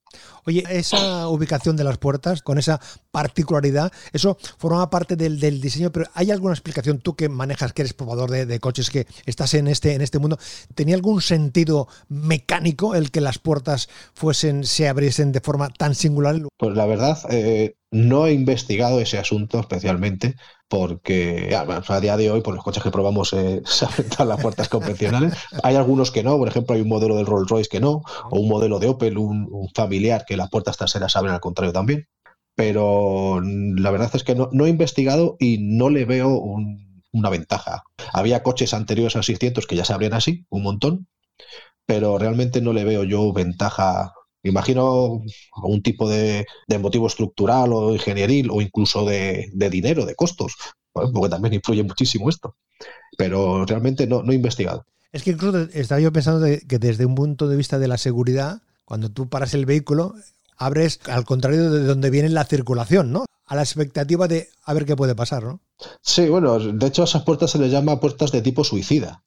Oye, 0.46 0.64
esa 0.70 1.28
ubicación 1.28 1.76
de 1.76 1.84
las 1.84 1.98
puertas, 1.98 2.42
con 2.42 2.58
esa 2.58 2.80
particularidad, 3.12 3.92
eso 4.12 4.38
forma 4.58 4.90
parte 4.90 5.16
del, 5.16 5.40
del, 5.40 5.62
diseño, 5.62 5.92
pero 5.92 6.08
¿hay 6.14 6.32
alguna 6.32 6.54
explicación 6.54 7.00
tú 7.00 7.16
que 7.16 7.30
manejas, 7.30 7.74
que 7.74 7.84
eres 7.84 7.94
probador 7.94 8.30
de, 8.30 8.46
de, 8.46 8.60
coches, 8.60 8.90
que 8.90 9.08
estás 9.26 9.54
en 9.54 9.68
este, 9.68 9.94
en 9.94 10.02
este 10.02 10.20
mundo? 10.20 10.38
¿Tenía 10.76 10.96
algún 10.96 11.22
sentido 11.22 11.88
mecánico 12.10 12.96
el 12.96 13.12
que 13.12 13.22
las 13.22 13.40
puertas 13.40 13.90
fuesen, 14.14 14.66
se 14.66 14.88
abriesen 14.88 15.32
de 15.32 15.42
forma 15.42 15.70
tan 15.70 15.96
singular? 15.96 16.36
Pues 16.58 16.76
la 16.76 16.86
verdad, 16.86 17.20
eh, 17.30 17.76
no 17.92 18.26
he 18.26 18.34
investigado 18.34 19.00
ese 19.00 19.20
asunto 19.20 19.60
especialmente 19.60 20.36
porque 20.68 21.56
a 21.56 22.00
día 22.00 22.18
de 22.18 22.32
hoy, 22.32 22.42
por 22.42 22.56
los 22.56 22.64
coches 22.64 22.82
que 22.82 22.90
probamos, 22.90 23.32
eh, 23.34 23.62
se 23.66 23.86
abren 23.86 24.28
las 24.28 24.42
puertas 24.42 24.70
convencionales. 24.70 25.36
Hay 25.64 25.76
algunos 25.76 26.10
que 26.10 26.24
no, 26.24 26.36
por 26.40 26.48
ejemplo, 26.48 26.74
hay 26.74 26.82
un 26.82 26.88
modelo 26.88 27.16
del 27.16 27.28
Rolls 27.28 27.48
Royce 27.48 27.70
que 27.70 27.80
no, 27.80 28.02
o 28.32 28.40
un 28.40 28.50
modelo 28.50 28.80
de 28.80 28.88
Opel, 28.88 29.20
un, 29.20 29.48
un 29.52 29.70
familiar, 30.04 30.26
que 30.26 30.38
las 30.38 30.50
puertas 30.50 30.78
traseras 30.78 31.16
abren 31.16 31.34
al 31.34 31.40
contrario 31.40 31.74
también. 31.74 32.08
Pero 32.56 33.42
la 33.42 33.92
verdad 33.92 34.12
es 34.14 34.24
que 34.24 34.36
no, 34.36 34.66
he 34.66 34.70
investigado 34.70 35.38
y 35.40 35.58
no 35.60 35.90
le 35.90 36.06
veo 36.06 36.30
un, 36.30 37.02
una 37.12 37.30
ventaja. 37.30 37.84
Había 38.12 38.44
coches 38.44 38.74
anteriores 38.74 39.16
al 39.16 39.24
600 39.24 39.66
que 39.66 39.76
ya 39.76 39.86
se 39.86 39.94
abrían 39.94 40.14
así, 40.14 40.46
un 40.50 40.64
montón, 40.64 41.08
pero 41.86 42.20
realmente 42.20 42.62
no 42.62 42.74
le 42.74 42.84
veo 42.84 43.04
yo 43.04 43.34
ventaja 43.34 44.14
Imagino 44.44 45.24
algún 45.56 45.82
tipo 45.82 46.10
de, 46.10 46.46
motivo 46.80 47.08
estructural 47.08 47.72
o 47.72 47.94
ingenieril 47.94 48.50
o 48.52 48.62
incluso 48.62 49.06
de, 49.06 49.50
dinero, 49.54 50.06
de 50.06 50.16
costos, 50.16 50.54
porque 50.92 51.30
también 51.30 51.54
influye 51.54 51.82
muchísimo 51.84 52.30
esto. 52.30 52.58
Pero 53.18 53.66
realmente 53.66 54.06
no, 54.06 54.22
he 54.30 54.36
investigado. 54.36 54.86
Es 55.14 55.24
que 55.24 55.32
incluso 55.32 55.60
estaba 55.74 56.02
yo 56.02 56.12
pensando 56.12 56.46
que 56.68 56.80
desde 56.80 57.06
un 57.06 57.16
punto 57.16 57.48
de 57.48 57.56
vista 57.56 57.80
de 57.80 57.88
la 57.88 57.98
seguridad, 57.98 58.64
cuando 58.94 59.10
tú 59.10 59.28
paras 59.28 59.56
el 59.56 59.66
vehículo, 59.66 60.14
abres 60.56 61.00
al 61.08 61.26
contrario 61.26 61.72
de 61.72 61.84
donde 61.84 62.12
viene 62.12 62.30
la 62.30 62.46
circulación, 62.46 63.12
¿no? 63.12 63.26
A 63.48 63.56
la 63.56 63.64
expectativa 63.64 64.28
de 64.28 64.50
a 64.64 64.72
ver 64.76 64.86
qué 64.86 64.96
puede 64.96 65.16
pasar, 65.16 65.42
¿no? 65.42 65.62
Sí, 66.04 66.30
bueno, 66.30 66.60
de 66.60 66.86
hecho 66.86 67.02
a 67.02 67.06
esas 67.06 67.24
puertas 67.24 67.50
se 67.50 67.58
les 67.58 67.72
llama 67.72 68.00
puertas 68.00 68.32
de 68.32 68.44
tipo 68.44 68.64
suicida. 68.64 69.24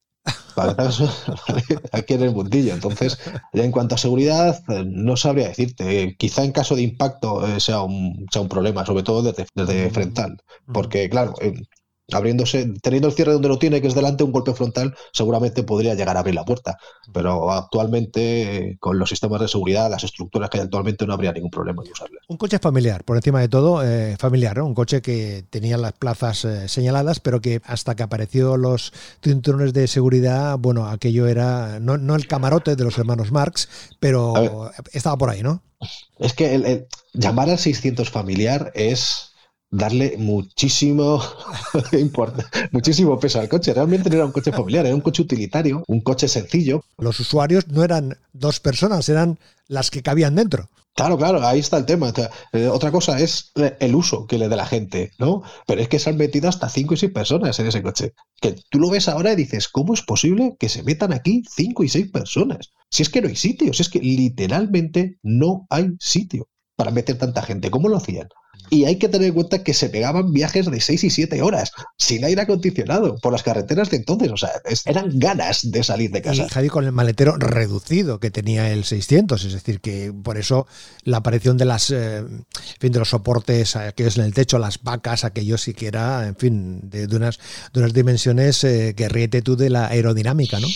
aquí 1.92 2.14
en 2.14 2.22
el 2.22 2.32
mundillo. 2.32 2.74
Entonces, 2.74 3.18
ya 3.52 3.64
en 3.64 3.72
cuanto 3.72 3.96
a 3.96 3.98
seguridad, 3.98 4.62
no 4.86 5.16
sabría 5.16 5.48
decirte. 5.48 6.14
Quizá 6.16 6.44
en 6.44 6.52
caso 6.52 6.76
de 6.76 6.82
impacto 6.82 7.44
eh, 7.44 7.58
sea, 7.58 7.82
un, 7.82 8.24
sea 8.30 8.42
un 8.42 8.48
problema, 8.48 8.86
sobre 8.86 9.02
todo 9.02 9.20
desde, 9.24 9.48
desde 9.52 9.90
frontal. 9.90 10.40
Porque, 10.72 11.10
claro, 11.10 11.34
eh, 11.40 11.54
abriéndose, 12.12 12.72
teniendo 12.82 13.08
el 13.08 13.14
cierre 13.14 13.32
donde 13.32 13.48
lo 13.48 13.58
tiene, 13.58 13.80
que 13.80 13.88
es 13.88 13.94
delante, 13.94 14.24
un 14.24 14.32
golpe 14.32 14.54
frontal, 14.54 14.94
seguramente 15.12 15.62
podría 15.62 15.94
llegar 15.94 16.16
a 16.16 16.20
abrir 16.20 16.34
la 16.34 16.44
puerta. 16.44 16.78
Pero 17.12 17.50
actualmente, 17.50 18.76
con 18.80 18.98
los 18.98 19.08
sistemas 19.08 19.40
de 19.40 19.48
seguridad, 19.48 19.90
las 19.90 20.04
estructuras 20.04 20.48
que 20.50 20.58
hay 20.58 20.64
actualmente, 20.64 21.06
no 21.06 21.14
habría 21.14 21.32
ningún 21.32 21.50
problema 21.50 21.82
en 21.84 21.90
usarlas. 21.90 22.22
Un 22.28 22.36
coche 22.36 22.58
familiar, 22.58 23.04
por 23.04 23.16
encima 23.16 23.40
de 23.40 23.48
todo, 23.48 23.82
eh, 23.84 24.16
familiar, 24.18 24.56
¿no? 24.56 24.66
Un 24.66 24.74
coche 24.74 25.02
que 25.02 25.44
tenía 25.50 25.76
las 25.78 25.92
plazas 25.92 26.44
eh, 26.44 26.68
señaladas, 26.68 27.20
pero 27.20 27.40
que 27.40 27.60
hasta 27.64 27.94
que 27.96 28.02
apareció 28.02 28.56
los 28.56 28.92
cinturones 29.22 29.72
de 29.72 29.88
seguridad, 29.88 30.56
bueno, 30.58 30.86
aquello 30.86 31.26
era, 31.26 31.80
no, 31.80 31.98
no 31.98 32.14
el 32.14 32.28
camarote 32.28 32.76
de 32.76 32.84
los 32.84 32.98
hermanos 32.98 33.32
Marx, 33.32 33.68
pero 33.98 34.70
estaba 34.92 35.16
por 35.16 35.30
ahí, 35.30 35.42
¿no? 35.42 35.62
Es 36.18 36.32
que 36.32 36.54
el, 36.54 36.64
el, 36.64 36.86
llamar 37.12 37.50
al 37.50 37.58
600 37.58 38.10
familiar 38.10 38.72
es 38.74 39.25
darle 39.70 40.16
muchísimo, 40.18 41.22
muchísimo 42.72 43.18
peso 43.18 43.40
al 43.40 43.48
coche. 43.48 43.74
Realmente 43.74 44.08
no 44.08 44.16
era 44.16 44.26
un 44.26 44.32
coche 44.32 44.52
familiar, 44.52 44.86
era 44.86 44.94
un 44.94 45.00
coche 45.00 45.22
utilitario, 45.22 45.82
un 45.86 46.00
coche 46.00 46.28
sencillo. 46.28 46.84
Los 46.98 47.20
usuarios 47.20 47.68
no 47.68 47.84
eran 47.84 48.18
dos 48.32 48.60
personas, 48.60 49.08
eran 49.08 49.38
las 49.68 49.90
que 49.90 50.02
cabían 50.02 50.34
dentro. 50.34 50.68
Claro, 50.96 51.18
claro, 51.18 51.46
ahí 51.46 51.58
está 51.58 51.76
el 51.76 51.84
tema. 51.84 52.10
Eh, 52.52 52.68
otra 52.68 52.90
cosa 52.90 53.20
es 53.20 53.52
el 53.80 53.94
uso 53.94 54.26
que 54.26 54.38
le 54.38 54.48
dé 54.48 54.56
la 54.56 54.64
gente, 54.64 55.12
¿no? 55.18 55.42
Pero 55.66 55.82
es 55.82 55.88
que 55.88 55.98
se 55.98 56.08
han 56.08 56.16
metido 56.16 56.48
hasta 56.48 56.70
cinco 56.70 56.94
y 56.94 56.96
seis 56.96 57.12
personas 57.12 57.60
en 57.60 57.66
ese 57.66 57.82
coche. 57.82 58.14
Que 58.40 58.56
tú 58.70 58.78
lo 58.78 58.88
ves 58.88 59.06
ahora 59.06 59.32
y 59.32 59.36
dices, 59.36 59.68
¿cómo 59.68 59.92
es 59.92 60.00
posible 60.00 60.56
que 60.58 60.70
se 60.70 60.82
metan 60.82 61.12
aquí 61.12 61.42
cinco 61.54 61.84
y 61.84 61.90
seis 61.90 62.10
personas? 62.10 62.70
Si 62.90 63.02
es 63.02 63.10
que 63.10 63.20
no 63.20 63.28
hay 63.28 63.36
sitio, 63.36 63.74
si 63.74 63.82
es 63.82 63.90
que 63.90 63.98
literalmente 63.98 65.18
no 65.22 65.66
hay 65.68 65.90
sitio 66.00 66.48
para 66.76 66.90
meter 66.90 67.18
tanta 67.18 67.42
gente. 67.42 67.70
¿Cómo 67.70 67.90
lo 67.90 67.98
hacían? 67.98 68.28
Y 68.68 68.84
hay 68.84 68.96
que 68.96 69.08
tener 69.08 69.28
en 69.28 69.34
cuenta 69.34 69.62
que 69.62 69.74
se 69.74 69.88
pegaban 69.88 70.32
viajes 70.32 70.70
de 70.70 70.80
6 70.80 71.04
y 71.04 71.10
7 71.10 71.40
horas 71.42 71.70
sin 71.96 72.24
aire 72.24 72.42
acondicionado 72.42 73.16
por 73.18 73.32
las 73.32 73.42
carreteras 73.42 73.90
de 73.90 73.98
entonces. 73.98 74.30
O 74.30 74.36
sea, 74.36 74.50
eran 74.86 75.18
ganas 75.18 75.70
de 75.70 75.84
salir 75.84 76.10
de 76.10 76.22
casa. 76.22 76.46
Y 76.46 76.48
Javi 76.48 76.68
con 76.68 76.84
el 76.84 76.92
maletero 76.92 77.36
reducido 77.36 78.18
que 78.18 78.30
tenía 78.30 78.70
el 78.72 78.84
600. 78.84 79.44
Es 79.44 79.52
decir, 79.52 79.80
que 79.80 80.12
por 80.12 80.36
eso 80.36 80.66
la 81.04 81.18
aparición 81.18 81.56
de 81.56 81.64
las 81.64 81.90
eh, 81.90 82.24
fin, 82.80 82.92
de 82.92 82.98
los 82.98 83.10
soportes 83.10 83.76
aquellos 83.76 84.18
en 84.18 84.24
el 84.24 84.34
techo, 84.34 84.58
las 84.58 84.82
vacas, 84.82 85.24
aquellos 85.24 85.62
siquiera, 85.62 86.26
en 86.26 86.36
fin, 86.36 86.80
de, 86.90 87.06
unas, 87.14 87.38
de 87.72 87.80
unas 87.80 87.92
dimensiones 87.92 88.62
eh, 88.64 88.94
que 88.96 89.08
ríete 89.08 89.42
tú 89.42 89.56
de 89.56 89.70
la 89.70 89.86
aerodinámica, 89.88 90.58
¿no? 90.60 90.68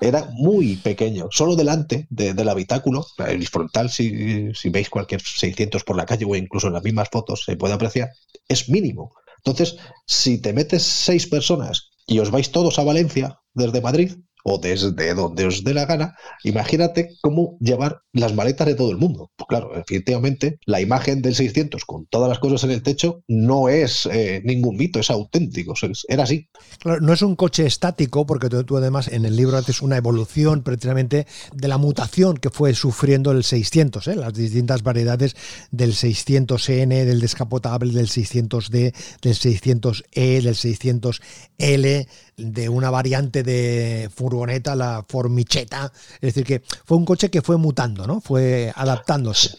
Era 0.00 0.28
muy 0.32 0.76
pequeño, 0.76 1.28
solo 1.30 1.56
delante 1.56 2.06
del 2.10 2.48
habitáculo, 2.48 3.06
el 3.26 3.46
frontal, 3.46 3.90
si, 3.90 4.52
si 4.54 4.68
veis 4.70 4.90
cualquier 4.90 5.20
600 5.20 5.84
por 5.84 5.96
la 5.96 6.06
calle 6.06 6.24
o 6.24 6.34
incluso 6.34 6.66
en 6.66 6.74
las 6.74 6.82
mismas 6.82 7.08
se 7.36 7.56
puede 7.56 7.74
apreciar, 7.74 8.10
es 8.48 8.68
mínimo. 8.68 9.12
Entonces, 9.38 9.76
si 10.06 10.40
te 10.40 10.52
metes 10.52 10.82
seis 10.82 11.26
personas 11.26 11.90
y 12.06 12.18
os 12.20 12.30
vais 12.30 12.50
todos 12.50 12.78
a 12.78 12.84
Valencia 12.84 13.40
desde 13.54 13.80
Madrid, 13.80 14.12
o 14.44 14.58
desde 14.58 15.14
donde 15.14 15.46
os 15.46 15.64
dé 15.64 15.74
la 15.74 15.86
gana, 15.86 16.16
imagínate 16.44 17.16
cómo 17.20 17.56
llevar 17.60 18.02
las 18.12 18.34
maletas 18.34 18.66
de 18.66 18.74
todo 18.74 18.90
el 18.90 18.96
mundo. 18.96 19.30
Pues 19.36 19.46
claro, 19.48 19.74
efectivamente, 19.76 20.58
la 20.66 20.80
imagen 20.80 21.22
del 21.22 21.34
600 21.34 21.84
con 21.84 22.06
todas 22.06 22.28
las 22.28 22.38
cosas 22.38 22.64
en 22.64 22.70
el 22.70 22.82
techo 22.82 23.22
no 23.28 23.68
es 23.68 24.06
eh, 24.06 24.42
ningún 24.44 24.76
mito, 24.76 25.00
es 25.00 25.10
auténtico, 25.10 25.74
era 26.08 26.24
así. 26.24 26.48
No 26.84 27.12
es 27.12 27.22
un 27.22 27.36
coche 27.36 27.66
estático, 27.66 28.26
porque 28.26 28.48
tú, 28.48 28.76
además 28.76 29.08
en 29.08 29.24
el 29.24 29.36
libro 29.36 29.56
haces 29.56 29.82
una 29.82 29.96
evolución 29.96 30.62
precisamente 30.62 31.26
de 31.54 31.68
la 31.68 31.78
mutación 31.78 32.36
que 32.36 32.50
fue 32.50 32.74
sufriendo 32.74 33.32
el 33.32 33.44
600, 33.44 34.08
¿eh? 34.08 34.16
las 34.16 34.34
distintas 34.34 34.82
variedades 34.82 35.36
del 35.70 35.92
600N, 35.92 37.04
del 37.04 37.20
descapotable, 37.20 37.92
del 37.92 38.08
600D, 38.08 38.94
del 39.22 39.34
600E, 39.34 40.42
del 40.42 40.54
600L, 40.54 42.06
de 42.42 42.68
una 42.68 42.90
variante 42.90 43.42
de 43.42 44.10
furgoneta, 44.14 44.76
la 44.76 45.04
Formicheta. 45.08 45.92
Es 46.14 46.34
decir, 46.34 46.44
que 46.44 46.62
fue 46.84 46.96
un 46.96 47.04
coche 47.04 47.30
que 47.30 47.42
fue 47.42 47.56
mutando, 47.56 48.06
¿no? 48.06 48.20
Fue 48.20 48.72
adaptándose. 48.74 49.58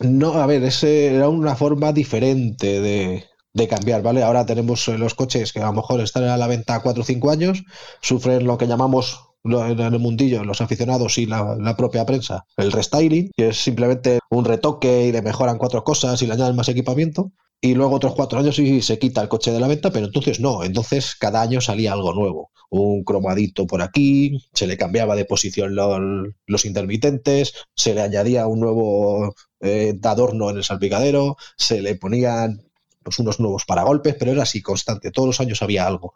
No, 0.00 0.34
a 0.34 0.46
ver, 0.46 0.62
ese 0.64 1.14
era 1.14 1.28
una 1.28 1.54
forma 1.54 1.92
diferente 1.92 2.80
de, 2.80 3.68
cambiar, 3.68 4.02
¿vale? 4.02 4.22
Ahora 4.22 4.46
tenemos 4.46 4.88
eh, 4.88 4.98
los 4.98 5.14
coches 5.14 5.52
que 5.52 5.60
a 5.60 5.66
lo 5.66 5.74
mejor 5.74 6.00
están 6.00 6.24
a 6.24 6.36
la 6.36 6.46
venta 6.46 6.80
4 6.80 7.02
o 7.02 7.06
5 7.06 7.30
años, 7.30 7.62
sufren 8.00 8.44
lo 8.44 8.56
que 8.58 8.66
llamamos 8.66 9.20
en 9.44 9.80
el 9.80 9.98
mundillo, 9.98 10.44
los 10.44 10.60
aficionados 10.60 11.18
y 11.18 11.26
la, 11.26 11.56
la, 11.58 11.76
propia 11.76 12.06
prensa, 12.06 12.44
el 12.56 12.72
restyling, 12.72 13.30
que 13.36 13.48
es 13.48 13.62
simplemente 13.62 14.20
un 14.30 14.44
retoque 14.44 15.06
y 15.06 15.12
le 15.12 15.20
mejoran 15.20 15.58
cuatro 15.58 15.82
cosas 15.82 16.22
y 16.22 16.26
le 16.26 16.34
añaden 16.34 16.54
más 16.54 16.68
equipamiento 16.68 17.32
y 17.64 17.74
luego 17.74 17.94
otros 17.94 18.14
cuatro 18.16 18.40
años 18.40 18.58
y 18.58 18.82
se 18.82 18.98
quita 18.98 19.22
el 19.22 19.28
coche 19.28 19.52
de 19.52 19.60
la 19.60 19.68
venta, 19.68 19.92
pero 19.92 20.06
entonces 20.06 20.40
no, 20.40 20.64
entonces 20.64 21.14
cada 21.14 21.40
año 21.40 21.60
salía 21.60 21.92
algo 21.92 22.12
nuevo, 22.12 22.50
un 22.70 23.04
cromadito 23.04 23.68
por 23.68 23.82
aquí, 23.82 24.44
se 24.52 24.66
le 24.66 24.76
cambiaba 24.76 25.14
de 25.14 25.24
posición 25.24 25.76
los, 25.76 26.64
intermitentes, 26.64 27.54
se 27.76 27.94
le 27.94 28.02
añadía 28.02 28.48
un 28.48 28.58
nuevo 28.58 29.36
eh, 29.60 29.96
adorno 30.02 30.50
en 30.50 30.56
el 30.56 30.64
salpicadero, 30.64 31.36
se 31.56 31.80
le 31.80 31.94
ponían 31.94 32.62
pues, 33.04 33.20
unos 33.20 33.38
nuevos 33.38 33.64
paragolpes, 33.64 34.16
pero 34.18 34.32
era 34.32 34.42
así 34.42 34.60
constante, 34.60 35.12
todos 35.12 35.28
los 35.28 35.40
años 35.40 35.62
había 35.62 35.86
algo. 35.86 36.14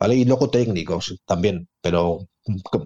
¿Vale? 0.00 0.14
Y 0.14 0.24
luego 0.24 0.48
técnicos 0.48 1.20
también, 1.26 1.68
pero 1.80 2.28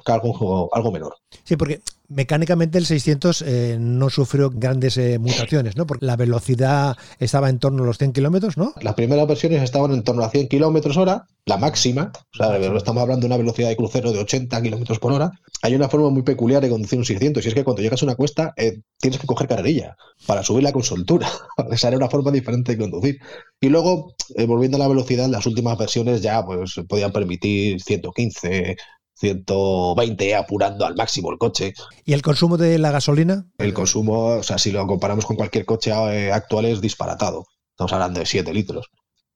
algo, 0.07 0.71
algo 0.73 0.93
menor. 0.93 1.17
Sí, 1.45 1.57
porque 1.57 1.83
mecánicamente 2.15 2.79
el 2.79 2.87
600 2.87 3.43
eh, 3.43 3.77
no 3.81 4.11
sufrió 4.11 4.51
grandes 4.51 4.97
eh, 4.97 5.19
mutaciones, 5.19 5.77
¿no? 5.77 5.87
Porque 5.87 6.07
la 6.07 6.17
velocidad 6.17 6.97
estaba 7.19 7.49
en 7.49 7.59
torno 7.59 7.83
a 7.83 7.87
los 7.87 7.99
100 7.99 8.13
kilómetros, 8.13 8.57
¿no? 8.57 8.75
Las 8.81 8.95
primeras 8.95 9.27
versiones 9.27 9.63
estaban 9.63 9.93
en 9.93 10.03
torno 10.03 10.23
a 10.23 10.31
100 10.31 10.49
kilómetros 10.49 10.97
hora, 10.97 11.27
la 11.47 11.57
máxima, 11.57 12.13
o 12.15 12.37
sea, 12.37 12.57
estamos 12.57 13.03
hablando 13.03 13.23
de 13.23 13.27
una 13.27 13.37
velocidad 13.37 13.69
de 13.69 13.77
crucero 13.77 14.13
de 14.13 14.21
80 14.21 14.63
kilómetros 14.63 14.99
por 14.99 15.13
hora. 15.13 15.31
Hay 15.63 15.75
una 15.75 15.89
forma 15.89 16.11
muy 16.11 16.23
peculiar 16.23 16.63
de 16.63 16.69
conducir 16.69 16.99
un 16.99 17.05
600, 17.05 17.45
y 17.45 17.49
es 17.49 17.55
que 17.55 17.65
cuando 17.65 17.83
llegas 17.83 18.03
a 18.03 18.07
una 18.07 18.15
cuesta 18.15 18.53
eh, 18.57 18.81
tienes 18.99 19.19
que 19.19 19.27
coger 19.27 19.49
carrerilla 19.49 19.97
para 20.27 20.43
subirla 20.43 20.73
con 20.73 20.83
soltura. 20.83 21.29
Esa 21.71 21.89
era 21.89 21.97
una 21.97 22.09
forma 22.09 22.31
diferente 22.31 22.73
de 22.73 22.79
conducir. 22.79 23.19
Y 23.61 23.69
luego, 23.69 24.15
volviendo 24.47 24.77
a 24.77 24.81
la 24.81 24.89
velocidad, 24.89 25.29
las 25.29 25.47
últimas 25.47 25.79
versiones 25.79 26.21
ya 26.21 26.45
pues 26.45 26.75
podían 26.89 27.13
permitir 27.13 27.81
115, 27.81 28.77
120 29.15 30.35
apurando 30.35 30.85
al 30.85 30.97
máximo 30.97 31.31
el 31.31 31.39
coche. 31.39 31.75
¿Y 32.05 32.13
el 32.13 32.23
consumo 32.23 32.57
de 32.57 32.79
la 32.79 32.91
gasolina? 32.91 33.47
El 33.59 33.75
consumo, 33.75 34.27
o 34.37 34.43
sea, 34.43 34.59
si 34.59 34.73
lo 34.73 34.87
comparamos 34.87 35.27
con 35.27 35.37
cualquier 35.37 35.65
coche 35.65 35.91
eh, 35.91 36.33
actual 36.33 36.65
es 36.65 36.81
disparatado. 36.81 37.47
Estamos 37.71 37.93
hablando 37.93 38.21
de 38.21 38.27
7 38.27 38.53
litros 38.53 38.91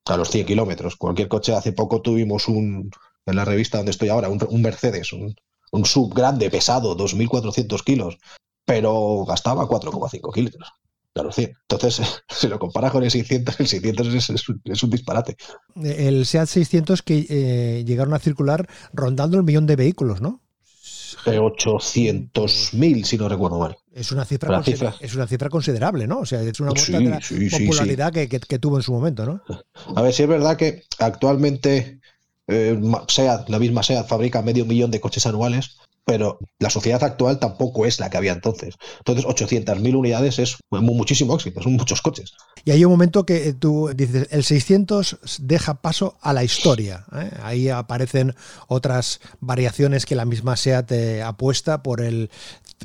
a 0.06 0.16
los 0.16 0.30
100 0.30 0.46
kilómetros. 0.46 0.96
Cualquier 0.96 1.28
coche, 1.28 1.54
hace 1.54 1.72
poco 1.72 2.00
tuvimos 2.00 2.48
un, 2.48 2.90
en 3.26 3.36
la 3.36 3.44
revista 3.44 3.78
donde 3.78 3.90
estoy 3.90 4.08
ahora, 4.08 4.28
un, 4.28 4.62
Mercedes, 4.62 5.12
un, 5.12 5.34
un 5.72 5.84
sub 5.84 6.14
grande, 6.14 6.50
pesado, 6.50 6.96
2.400 6.96 7.82
kilos, 7.82 8.18
pero 8.64 9.24
gastaba 9.26 9.68
4,5 9.68 10.32
litros. 11.16 11.38
Entonces, 11.38 12.22
si 12.28 12.48
lo 12.48 12.58
comparas 12.58 12.92
con 12.92 13.02
el 13.02 13.10
600, 13.10 13.60
el 13.60 13.66
600 13.66 14.30
es, 14.30 14.82
un, 14.82 14.90
disparate. 14.90 15.36
El 15.82 16.26
SEAT 16.26 16.48
600 16.48 17.02
que 17.02 17.26
eh, 17.28 17.84
llegaron 17.84 18.14
a 18.14 18.18
circular 18.18 18.68
rondando 18.92 19.36
el 19.36 19.42
millón 19.42 19.66
de 19.66 19.76
vehículos, 19.76 20.20
¿no? 20.20 20.42
800.000, 21.24 23.04
si 23.04 23.18
no 23.18 23.28
recuerdo 23.28 23.58
mal. 23.58 23.76
Es 23.92 24.12
una 24.12 24.24
cifra, 24.24 24.62
es 25.00 25.14
una 25.14 25.26
cifra 25.26 25.48
considerable, 25.48 26.06
¿no? 26.06 26.20
O 26.20 26.26
sea, 26.26 26.40
es 26.42 26.60
una 26.60 26.70
muestra 26.70 27.00
de 27.00 27.08
la 27.08 27.20
popularidad 27.50 28.12
que, 28.12 28.58
tuvo 28.58 28.76
en 28.76 28.82
su 28.82 28.92
momento, 28.92 29.26
¿no? 29.26 29.42
A 29.94 30.02
ver, 30.02 30.12
si 30.12 30.22
es 30.22 30.28
verdad 30.28 30.56
que 30.56 30.84
actualmente 30.98 32.00
eh, 32.46 32.80
SEAT, 33.08 33.48
la 33.48 33.58
misma 33.58 33.82
SEAT, 33.82 34.06
fabrica 34.06 34.42
medio 34.42 34.64
millón 34.66 34.90
de 34.90 35.00
coches 35.00 35.26
anuales 35.26 35.78
pero 36.06 36.38
la 36.60 36.70
sociedad 36.70 37.02
actual 37.02 37.40
tampoco 37.40 37.84
es 37.84 37.98
la 37.98 38.08
que 38.08 38.16
había 38.16 38.32
entonces. 38.32 38.76
Entonces, 38.98 39.26
800.000 39.26 39.96
unidades 39.96 40.38
es 40.38 40.56
muchísimo 40.70 41.34
éxito, 41.34 41.60
son 41.60 41.72
muchos 41.72 42.00
coches. 42.00 42.32
Y 42.64 42.70
hay 42.70 42.84
un 42.84 42.92
momento 42.92 43.26
que 43.26 43.52
tú 43.54 43.90
dices, 43.94 44.28
el 44.30 44.44
600 44.44 45.18
deja 45.40 45.82
paso 45.82 46.16
a 46.20 46.32
la 46.32 46.44
historia. 46.44 47.04
¿eh? 47.12 47.30
Ahí 47.42 47.68
aparecen 47.68 48.36
otras 48.68 49.20
variaciones 49.40 50.06
que 50.06 50.14
la 50.14 50.24
misma 50.24 50.56
SEAT 50.56 50.92
eh, 50.92 51.22
apuesta 51.22 51.82
por 51.82 52.00
el 52.00 52.30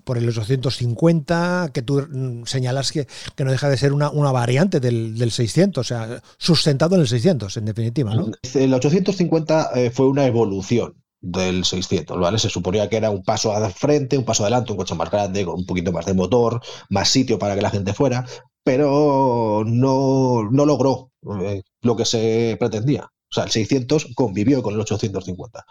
por 0.03 0.17
el 0.17 0.27
850, 0.27 1.71
que 1.73 1.81
tú 1.81 2.07
mm, 2.09 2.45
señalas 2.45 2.91
que, 2.91 3.07
que 3.35 3.43
no 3.43 3.51
deja 3.51 3.69
de 3.69 3.77
ser 3.77 3.91
una, 3.91 4.09
una 4.09 4.31
variante 4.31 4.79
del, 4.79 5.17
del, 5.17 5.31
600, 5.31 5.85
o 5.85 5.87
sea, 5.87 6.23
sustentado 6.37 6.95
en 6.95 7.01
el 7.01 7.07
600, 7.09 7.57
en 7.57 7.65
definitiva. 7.65 8.15
¿no? 8.15 8.31
El 8.53 8.73
850 8.73 9.71
eh, 9.75 9.91
fue 9.91 10.07
una 10.07 10.25
evolución 10.25 11.00
del 11.21 11.63
600, 11.65 12.19
¿vale? 12.19 12.39
Se 12.39 12.49
suponía 12.49 12.89
que 12.89 12.97
era 12.97 13.11
un 13.11 13.23
paso 13.23 13.53
al 13.55 13.71
frente, 13.71 14.17
un 14.17 14.25
paso 14.25 14.43
adelante, 14.43 14.71
un 14.71 14.77
coche 14.77 14.95
más 14.95 15.11
grande, 15.11 15.45
con 15.45 15.55
un 15.55 15.65
poquito 15.65 15.91
más 15.91 16.05
de 16.05 16.13
motor, 16.13 16.61
más 16.89 17.09
sitio 17.09 17.39
para 17.39 17.55
que 17.55 17.61
la 17.61 17.69
gente 17.69 17.93
fuera, 17.93 18.25
pero 18.63 19.63
no, 19.65 20.43
no 20.51 20.65
logró 20.65 21.11
eh, 21.41 21.61
lo 21.81 21.95
que 21.95 22.05
se 22.05 22.57
pretendía. 22.59 23.05
O 23.05 23.33
sea, 23.33 23.45
el 23.45 23.51
600 23.51 24.09
convivió 24.15 24.61
con 24.61 24.73
el 24.73 24.81
850. 24.81 25.65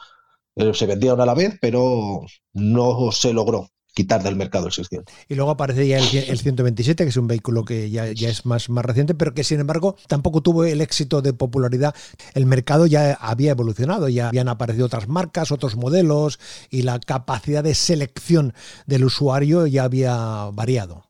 Eh, 0.56 0.74
se 0.74 0.86
vendieron 0.86 1.20
a 1.20 1.26
la 1.26 1.34
vez, 1.34 1.58
pero 1.60 2.22
no 2.52 3.12
se 3.12 3.32
logró 3.32 3.68
quitar 3.94 4.22
del 4.22 4.36
mercado 4.36 4.66
el 4.66 4.72
600. 4.72 5.14
Y 5.28 5.34
luego 5.34 5.50
aparece 5.50 5.86
ya 5.86 5.98
el, 5.98 6.38
127, 6.38 7.04
que 7.04 7.10
es 7.10 7.16
un 7.16 7.26
vehículo 7.26 7.64
que 7.64 7.90
ya, 7.90 8.10
ya, 8.12 8.28
es 8.28 8.46
más, 8.46 8.68
más 8.68 8.84
reciente, 8.84 9.14
pero 9.14 9.34
que 9.34 9.44
sin 9.44 9.60
embargo 9.60 9.96
tampoco 10.06 10.40
tuvo 10.40 10.64
el 10.64 10.80
éxito 10.80 11.22
de 11.22 11.32
popularidad. 11.32 11.94
El 12.34 12.46
mercado 12.46 12.86
ya 12.86 13.14
había 13.14 13.52
evolucionado, 13.52 14.08
ya 14.08 14.28
habían 14.28 14.48
aparecido 14.48 14.86
otras 14.86 15.08
marcas, 15.08 15.52
otros 15.52 15.76
modelos 15.76 16.38
y 16.70 16.82
la 16.82 16.98
capacidad 16.98 17.64
de 17.64 17.74
selección 17.74 18.54
del 18.86 19.04
usuario 19.04 19.66
ya 19.66 19.84
había 19.84 20.50
variado. 20.52 21.04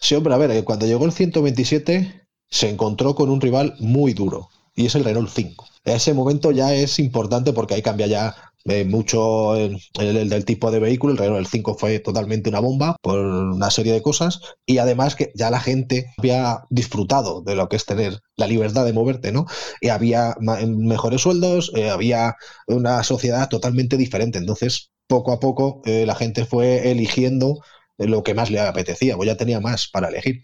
Sí, 0.00 0.14
hombre, 0.14 0.34
a 0.34 0.38
ver, 0.38 0.50
eh, 0.50 0.64
cuando 0.64 0.86
llegó 0.86 1.04
el 1.04 1.12
127 1.12 2.26
se 2.48 2.70
encontró 2.70 3.14
con 3.14 3.30
un 3.30 3.40
rival 3.40 3.74
muy 3.80 4.14
duro 4.14 4.48
y 4.74 4.86
es 4.86 4.94
el 4.94 5.04
Renault 5.04 5.30
5. 5.30 5.66
Ese 5.84 6.14
momento 6.14 6.50
ya 6.50 6.72
es 6.74 6.98
importante 6.98 7.52
porque 7.52 7.74
ahí 7.74 7.82
cambia 7.82 8.06
ya 8.06 8.34
eh, 8.64 8.84
mucho 8.84 9.56
el, 9.56 9.78
del 9.94 10.44
tipo 10.44 10.70
de 10.70 10.80
vehículo. 10.80 11.12
El 11.12 11.18
Renault 11.18 11.48
5 11.48 11.76
fue 11.78 11.98
totalmente 11.98 12.48
una 12.48 12.60
bomba 12.60 12.96
por 13.02 13.18
una 13.18 13.70
serie 13.70 13.92
de 13.92 14.02
cosas 14.02 14.40
y 14.66 14.78
además 14.78 15.14
que 15.14 15.32
ya 15.34 15.50
la 15.50 15.60
gente 15.60 16.06
había 16.18 16.64
disfrutado 16.70 17.42
de 17.42 17.56
lo 17.56 17.68
que 17.68 17.76
es 17.76 17.84
tener 17.84 18.20
la 18.36 18.46
libertad 18.46 18.84
de 18.84 18.92
moverte, 18.92 19.32
¿no? 19.32 19.46
Y 19.80 19.88
había 19.88 20.34
mejores 20.40 21.20
sueldos, 21.22 21.72
eh, 21.74 21.90
había 21.90 22.36
una 22.66 23.02
sociedad 23.04 23.48
totalmente 23.48 23.96
diferente. 23.96 24.38
Entonces, 24.38 24.90
poco 25.06 25.32
a 25.32 25.40
poco, 25.40 25.82
eh, 25.84 26.04
la 26.06 26.14
gente 26.14 26.44
fue 26.46 26.90
eligiendo 26.90 27.60
lo 27.98 28.22
que 28.22 28.34
más 28.34 28.50
le 28.50 28.60
apetecía, 28.60 29.16
o 29.16 29.24
ya 29.24 29.36
tenía 29.36 29.60
más 29.60 29.88
para 29.88 30.08
elegir. 30.08 30.40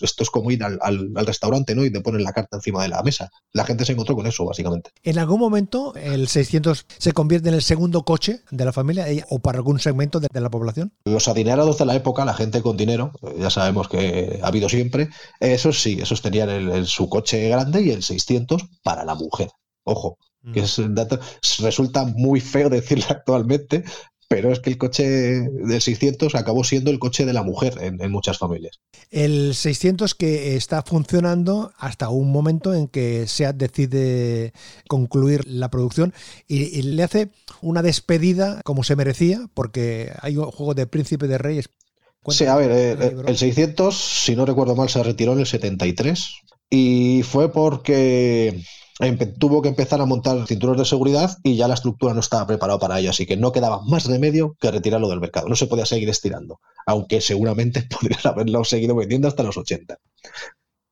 Esto 0.00 0.22
es 0.22 0.30
como 0.30 0.50
ir 0.50 0.62
al, 0.62 1.10
restaurante, 1.26 1.74
¿no? 1.74 1.84
Y 1.84 1.92
te 1.92 2.00
ponen 2.00 2.24
la 2.24 2.32
carta 2.32 2.56
encima 2.56 2.82
de 2.82 2.88
la 2.88 3.02
mesa. 3.02 3.30
La 3.52 3.64
gente 3.64 3.84
se 3.84 3.92
encontró 3.92 4.16
con 4.16 4.26
eso, 4.26 4.44
básicamente. 4.44 4.90
¿En 5.02 5.18
algún 5.18 5.40
momento 5.40 5.94
el 5.94 6.28
600 6.28 6.86
se 6.98 7.12
convierte 7.12 7.48
en 7.48 7.54
el 7.54 7.62
segundo 7.62 8.04
coche 8.04 8.40
de 8.50 8.64
la 8.64 8.72
familia 8.72 9.10
eh, 9.10 9.24
o 9.28 9.40
para 9.40 9.58
algún 9.58 9.78
segmento 9.78 10.20
de, 10.20 10.28
la 10.32 10.50
población? 10.50 10.92
Los 11.04 11.28
adinerados 11.28 11.78
de 11.78 11.84
la 11.84 11.94
época, 11.94 12.24
la 12.24 12.34
gente 12.34 12.62
con 12.62 12.76
dinero, 12.76 13.12
ya 13.38 13.50
sabemos 13.50 13.88
que 13.88 14.40
ha 14.42 14.46
habido 14.46 14.68
siempre, 14.68 15.10
esos 15.38 15.82
sí, 15.82 15.98
esos 16.00 16.22
tenían 16.22 16.86
su 16.86 17.08
coche 17.08 17.48
grande 17.48 17.82
y 17.82 17.90
el 17.90 18.02
600 18.02 18.62
para 18.82 19.04
la 19.04 19.14
mujer. 19.14 19.50
Ojo, 19.84 20.18
que 20.52 20.60
mm. 20.60 20.64
es 20.64 20.78
un 20.78 20.94
dato, 20.94 21.20
resulta 21.60 22.04
muy 22.04 22.40
feo 22.40 22.70
decirlo 22.70 23.04
actualmente, 23.10 23.84
pero 24.30 24.52
es 24.52 24.60
que 24.60 24.70
el 24.70 24.78
coche 24.78 25.08
del 25.10 25.82
600 25.82 26.36
acabó 26.36 26.62
siendo 26.62 26.92
el 26.92 27.00
coche 27.00 27.26
de 27.26 27.32
la 27.32 27.42
mujer 27.42 27.74
en, 27.80 28.12
muchas 28.12 28.38
familias. 28.38 28.78
El 29.10 29.56
600 29.56 30.14
que 30.14 30.54
está 30.54 30.84
funcionando 30.84 31.72
hasta 31.76 32.10
un 32.10 32.30
momento 32.30 32.72
en 32.72 32.86
que 32.86 33.26
SEAT 33.26 33.56
decide 33.56 34.52
concluir 34.86 35.48
la 35.48 35.68
producción 35.68 36.14
y, 36.46 36.80
le 36.82 37.02
hace 37.02 37.30
una 37.60 37.82
despedida 37.82 38.62
como 38.62 38.84
se 38.84 38.94
merecía, 38.94 39.48
porque 39.52 40.12
hay 40.20 40.36
un 40.36 40.44
juego 40.44 40.74
de 40.74 40.86
Príncipe 40.86 41.26
de 41.26 41.36
Reyes. 41.36 41.68
Sí, 42.28 42.46
a 42.46 42.54
ver, 42.54 42.70
eh, 42.70 43.16
el 43.26 43.36
600, 43.36 43.96
si 43.96 44.36
no 44.36 44.46
recuerdo 44.46 44.76
mal, 44.76 44.88
se 44.88 45.02
retiró 45.02 45.32
en 45.32 45.40
el 45.40 45.46
73 45.46 46.28
y 46.70 47.24
fue 47.24 47.50
porque 47.50 48.62
tuvo 49.38 49.62
que 49.62 49.68
empezar 49.68 50.00
a 50.00 50.06
montar 50.06 50.46
cinturones 50.46 50.80
de 50.80 50.84
seguridad 50.84 51.38
y 51.42 51.56
ya 51.56 51.68
la 51.68 51.74
estructura 51.74 52.12
no 52.12 52.20
estaba 52.20 52.46
preparada 52.46 52.78
para 52.78 52.98
ello, 52.98 53.10
así 53.10 53.24
que 53.24 53.36
no 53.36 53.50
quedaba 53.52 53.82
más 53.82 54.04
remedio 54.06 54.56
que 54.60 54.70
retirarlo 54.70 55.08
del 55.08 55.20
mercado. 55.20 55.48
No 55.48 55.56
se 55.56 55.66
podía 55.66 55.86
seguir 55.86 56.08
estirando, 56.10 56.60
aunque 56.86 57.20
seguramente 57.20 57.82
podrían 57.90 58.20
haberlo 58.24 58.64
seguido 58.64 58.94
vendiendo 58.94 59.28
hasta 59.28 59.42
los 59.42 59.56
80. 59.56 59.96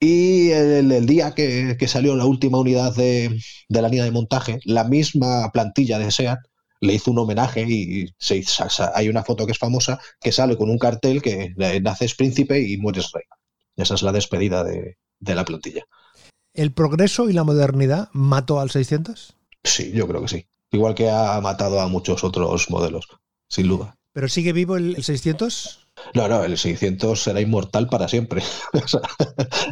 Y 0.00 0.50
el, 0.52 1.06
día 1.06 1.34
que, 1.34 1.76
salió 1.88 2.14
la 2.16 2.24
última 2.24 2.58
unidad 2.58 2.94
de, 2.94 3.36
la 3.68 3.88
línea 3.88 4.04
de 4.04 4.12
montaje, 4.12 4.60
la 4.64 4.84
misma 4.84 5.50
plantilla 5.52 5.98
de 5.98 6.10
SEAT 6.10 6.38
le 6.80 6.94
hizo 6.94 7.10
un 7.10 7.18
homenaje 7.18 7.66
y 7.68 8.14
se, 8.18 8.42
hay 8.94 9.08
una 9.08 9.24
foto 9.24 9.44
que 9.44 9.52
es 9.52 9.58
famosa 9.58 10.00
que 10.20 10.30
sale 10.30 10.56
con 10.56 10.70
un 10.70 10.78
cartel 10.78 11.20
que 11.20 11.52
naces 11.82 12.14
príncipe 12.14 12.60
y 12.60 12.76
mueres 12.78 13.10
rey. 13.12 13.24
Esa 13.76 13.94
es 13.94 14.02
la 14.02 14.12
despedida 14.12 14.64
de 14.64 15.34
la 15.34 15.44
plantilla. 15.44 15.84
¿El 16.58 16.72
progreso 16.72 17.30
y 17.30 17.32
la 17.34 17.44
modernidad 17.44 18.08
mató 18.12 18.58
al 18.58 18.72
600? 18.72 19.36
Sí, 19.62 19.92
yo 19.94 20.08
creo 20.08 20.22
que 20.22 20.28
sí. 20.28 20.46
Igual 20.72 20.96
que 20.96 21.08
ha 21.08 21.40
matado 21.40 21.80
a 21.80 21.86
muchos 21.86 22.24
otros 22.24 22.68
modelos, 22.68 23.06
sin 23.48 23.68
duda. 23.68 23.94
¿Pero 24.12 24.28
sigue 24.28 24.52
vivo 24.52 24.76
el 24.76 25.00
600? 25.00 25.86
No, 26.14 26.26
no, 26.26 26.42
el 26.42 26.58
600 26.58 27.22
será 27.22 27.40
inmortal 27.40 27.88
para 27.88 28.08
siempre. 28.08 28.42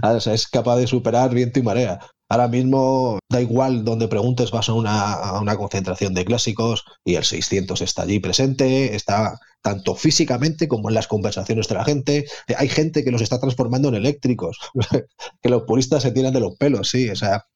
o 0.03 0.21
sea, 0.21 0.33
es 0.33 0.47
capaz 0.47 0.77
de 0.77 0.87
superar 0.87 1.35
viento 1.35 1.59
y 1.59 1.65
marea. 1.65 1.99
Ahora 2.29 2.47
mismo 2.47 3.19
da 3.29 3.41
igual 3.41 3.85
donde 3.85 4.07
preguntes, 4.07 4.53
vas 4.53 4.69
a 4.69 4.75
una, 4.75 5.57
concentración 5.57 6.15
de 6.15 6.25
clásicos 6.25 6.85
y 7.05 7.17
el 7.17 7.25
600 7.25 7.81
está 7.81 8.03
allí 8.03 8.21
presente, 8.21 8.95
está 8.95 9.41
tanto 9.67 9.97
físicamente 9.97 10.69
como 10.69 10.89
en 10.89 10.95
las 10.95 11.09
conversaciones 11.09 11.67
de 11.67 11.75
la 11.75 11.85
gente. 11.85 12.25
Hay 12.57 12.69
gente 12.69 13.03
que 13.03 13.11
los 13.11 13.21
está 13.21 13.41
transformando 13.41 13.89
en 13.89 13.97
eléctricos, 13.97 14.61
que 15.43 15.49
los 15.49 15.63
puristas 15.63 16.05
se 16.05 16.13
tiran 16.13 16.33
de 16.33 16.39
los 16.39 16.57
pelos, 16.57 16.89
sí, 16.89 17.11
o 17.11 17.17
sea, 17.17 17.47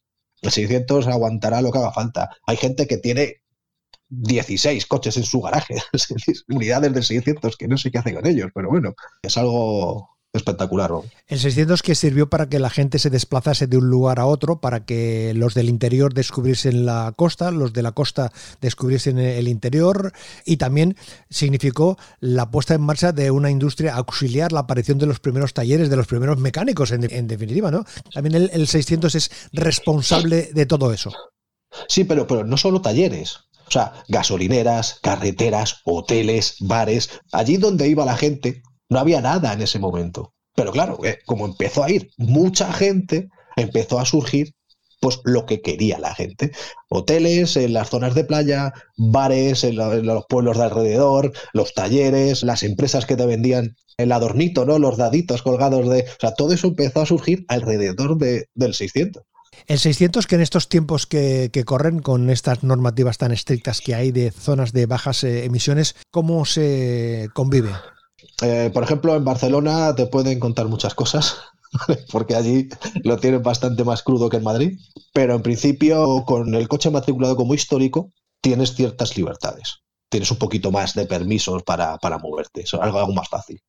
el 0.43 0.51
600 0.51 1.07
aguantará 1.07 1.63
lo 1.63 1.71
que 1.71 1.79
haga 1.79 1.93
falta. 1.93 2.29
Hay 2.49 2.57
gente 2.57 2.89
que 2.89 2.97
tiene 2.97 3.43
16 4.09 4.87
coches 4.87 5.19
en 5.19 5.23
su 5.23 5.41
garaje, 5.41 5.77
unidades 6.49 6.93
de 6.93 7.03
600 7.05 7.57
que 7.57 7.69
no 7.69 7.79
sé 7.79 7.93
qué 7.93 7.99
hace 7.99 8.13
con 8.13 8.27
ellos, 8.27 8.51
pero 8.53 8.71
bueno, 8.71 8.95
es 9.23 9.39
algo 9.39 10.19
espectacular. 10.33 10.91
El 11.27 11.39
600 11.39 11.83
que 11.83 11.95
sirvió 11.95 12.29
para 12.29 12.49
que 12.49 12.59
la 12.59 12.71
gente 12.71 12.99
se 12.99 13.11
desplazase 13.11 13.67
de 13.67 13.77
un 13.77 13.89
lugar 13.89 14.21
a 14.21 14.27
otro, 14.27 14.61
para 14.61 14.85
que 14.85 15.33
los 15.35 15.55
del 15.55 15.69
interior 15.69 16.15
descubriesen 16.15 16.87
la 16.87 17.13
costa, 17.17 17.51
los 17.51 17.73
de 17.73 17.83
la 17.83 17.93
costa 17.93 18.33
descubriesen 18.61 19.19
el 19.19 19.49
interior 19.49 20.13
y 20.45 20.57
también 20.57 20.97
significó 21.29 21.99
la 22.21 22.51
puesta 22.51 22.75
en 22.75 22.83
marcha 22.83 23.13
de 23.13 23.31
una 23.31 23.51
industria 23.51 23.95
auxiliar, 23.97 24.53
la 24.53 24.61
aparición 24.61 24.99
de 24.99 25.07
los 25.07 25.21
primeros 25.21 25.53
talleres, 25.53 25.91
de 25.91 25.97
los 25.97 26.07
primeros 26.07 26.39
mecánicos, 26.39 26.93
en, 26.93 27.27
definitiva, 27.27 27.71
¿no? 27.71 27.85
También 28.13 28.49
el, 28.53 28.67
600 28.69 29.15
es 29.15 29.31
responsable 29.53 30.51
de 30.53 30.67
todo 30.67 30.93
eso. 30.93 31.13
Sí, 31.89 32.05
pero, 32.05 32.27
pero 32.27 32.45
no 32.45 32.57
solo 32.57 32.81
talleres. 32.81 33.39
O 33.67 33.73
sea, 33.73 33.93
gasolineras, 34.09 34.99
carreteras, 35.01 35.81
hoteles, 35.85 36.57
bares, 36.59 37.09
allí 37.31 37.57
donde 37.57 37.87
iba 37.89 38.05
la 38.05 38.17
gente, 38.17 38.63
no 38.91 38.99
había 38.99 39.21
nada 39.23 39.53
en 39.53 39.63
ese 39.63 39.79
momento. 39.79 40.35
Pero 40.55 40.73
claro, 40.73 40.99
eh, 41.05 41.19
como 41.25 41.47
empezó 41.47 41.83
a 41.83 41.91
ir 41.91 42.11
mucha 42.19 42.73
gente, 42.73 43.31
empezó 43.57 43.99
a 43.99 44.05
surgir 44.05 44.55
pues 45.01 45.21
lo 45.25 45.47
que 45.47 45.63
quería 45.63 45.99
la 45.99 46.15
gente. 46.15 46.53
Hoteles 46.91 47.57
en 47.57 47.73
las 47.73 47.89
zonas 47.89 48.15
de 48.15 48.25
playa, 48.25 48.75
bares 48.99 49.65
en, 49.65 49.77
los 49.77 50.25
pueblos 50.29 50.59
de 50.59 50.65
alrededor, 50.65 51.33
los 51.55 51.73
talleres, 51.73 52.43
las 52.43 52.63
empresas 52.63 53.07
que 53.07 53.17
te 53.17 53.25
vendían 53.25 53.77
el 53.97 54.13
adornito, 54.13 54.67
¿no? 54.67 54.79
Los 54.79 54.99
daditos 54.99 55.43
colgados 55.43 55.89
de... 55.89 56.03
O 56.03 56.21
sea, 56.21 56.35
todo 56.35 56.53
eso 56.53 56.67
empezó 56.69 57.01
a 57.01 57.07
surgir 57.07 57.47
alrededor 57.49 58.19
de, 58.19 58.49
del 58.55 58.75
600. 58.75 59.23
El 59.67 59.79
600 59.79 60.27
que 60.27 60.35
en 60.35 60.41
estos 60.43 60.69
tiempos 60.69 61.07
que, 61.07 61.51
corren 61.65 62.01
con 62.01 62.29
estas 62.29 62.63
normativas 62.63 63.19
tan 63.19 63.33
estrictas 63.33 63.81
que 63.81 63.95
hay 63.95 64.11
de 64.11 64.31
zonas 64.31 64.73
de 64.73 64.87
bajas 64.87 65.25
eh, 65.25 65.45
emisiones, 65.45 65.97
¿cómo 66.11 66.45
se 66.45 67.29
convive? 67.33 67.71
Eh, 68.43 68.71
por 68.73 68.83
ejemplo, 68.83 69.15
en 69.15 69.25
Barcelona 69.25 69.95
te 69.95 70.07
pueden 70.07 70.39
contar 70.41 70.69
muchas 70.69 70.95
cosas, 70.95 71.37
porque 72.13 72.35
allí 72.35 72.69
lo 73.05 73.19
tienen 73.19 73.43
bastante 73.43 73.85
más 73.85 74.03
crudo 74.03 74.29
que 74.29 74.39
en 74.39 74.45
Madrid, 74.45 74.79
pero 75.13 75.35
en 75.35 75.43
principio 75.43 76.25
con 76.27 76.55
el 76.55 76.69
coche 76.69 76.91
matriculado 76.91 77.37
como 77.37 77.55
histórico 77.55 78.11
tienes 78.41 78.75
ciertas 78.75 79.17
libertades. 79.17 79.81
Tienes 80.09 80.31
un 80.31 80.39
poquito 80.39 80.73
más 80.73 80.95
de 80.95 81.07
permisos 81.07 81.63
para, 81.63 81.99
moverte, 82.21 82.63
es 82.63 82.75
algo, 82.75 82.99
algo 82.99 83.13
más 83.13 83.29
fácil. 83.29 83.61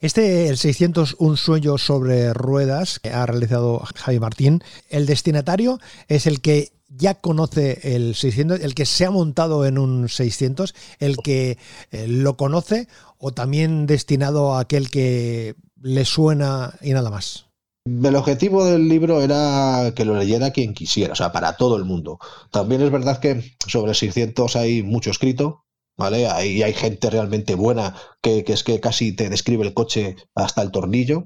Este, 0.00 0.48
el 0.48 0.56
600, 0.56 1.16
un 1.18 1.36
sueño 1.36 1.76
sobre 1.76 2.32
ruedas, 2.32 2.98
que 2.98 3.10
ha 3.10 3.26
realizado 3.26 3.82
Javi 3.94 4.18
Martín, 4.18 4.64
el 4.88 5.04
destinatario 5.04 5.78
es 6.08 6.26
el 6.26 6.40
que 6.40 6.72
ya 6.90 7.14
conoce 7.14 7.94
el 7.94 8.14
600, 8.14 8.60
el 8.60 8.74
que 8.74 8.84
se 8.84 9.06
ha 9.06 9.10
montado 9.10 9.64
en 9.64 9.78
un 9.78 10.08
600, 10.08 10.74
el 10.98 11.16
que 11.18 11.56
eh, 11.90 12.06
lo 12.06 12.36
conoce 12.36 12.88
o 13.18 13.32
también 13.32 13.86
destinado 13.86 14.54
a 14.54 14.60
aquel 14.60 14.90
que 14.90 15.54
le 15.80 16.04
suena 16.04 16.74
y 16.82 16.92
nada 16.92 17.10
más? 17.10 17.46
El 17.86 18.14
objetivo 18.14 18.64
del 18.64 18.88
libro 18.88 19.22
era 19.22 19.92
que 19.96 20.04
lo 20.04 20.16
leyera 20.16 20.50
quien 20.50 20.74
quisiera, 20.74 21.12
o 21.12 21.16
sea, 21.16 21.32
para 21.32 21.56
todo 21.56 21.76
el 21.76 21.84
mundo. 21.84 22.18
También 22.50 22.82
es 22.82 22.90
verdad 22.90 23.20
que 23.20 23.56
sobre 23.66 23.94
600 23.94 24.54
hay 24.56 24.82
mucho 24.82 25.10
escrito, 25.10 25.64
¿vale? 25.96 26.28
Ahí 26.28 26.62
hay 26.62 26.74
gente 26.74 27.08
realmente 27.08 27.54
buena 27.54 27.96
que, 28.20 28.44
es 28.46 28.64
que 28.64 28.80
casi 28.80 29.12
te 29.12 29.30
describe 29.30 29.64
el 29.64 29.74
coche 29.74 30.16
hasta 30.34 30.60
el 30.62 30.70
tornillo, 30.70 31.24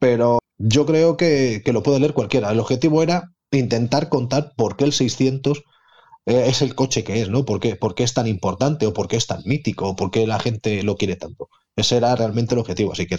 pero 0.00 0.40
yo 0.58 0.86
creo 0.86 1.16
que, 1.16 1.62
que 1.64 1.72
lo 1.72 1.84
puede 1.84 2.00
leer 2.00 2.14
cualquiera. 2.14 2.50
El 2.50 2.60
objetivo 2.60 3.02
era 3.02 3.32
intentar 3.58 4.08
contar 4.08 4.54
por 4.56 4.76
qué 4.76 4.84
el 4.84 4.92
600 4.92 5.64
eh, 6.26 6.44
es 6.46 6.62
el 6.62 6.74
coche 6.74 7.04
que 7.04 7.20
es, 7.22 7.28
¿no? 7.28 7.44
¿Por 7.44 7.60
qué, 7.60 7.76
¿Por 7.76 7.94
qué, 7.94 8.04
es 8.04 8.14
tan 8.14 8.26
importante 8.26 8.86
o 8.86 8.92
por 8.92 9.08
qué 9.08 9.16
es 9.16 9.26
tan 9.26 9.42
mítico 9.44 9.88
o 9.88 9.96
por 9.96 10.10
qué 10.10 10.26
la 10.26 10.38
gente 10.38 10.82
lo 10.82 10.96
quiere 10.96 11.16
tanto? 11.16 11.48
Ese 11.74 11.96
era 11.96 12.14
realmente 12.14 12.54
el 12.54 12.60
objetivo, 12.60 12.92
así 12.92 13.06
que 13.06 13.16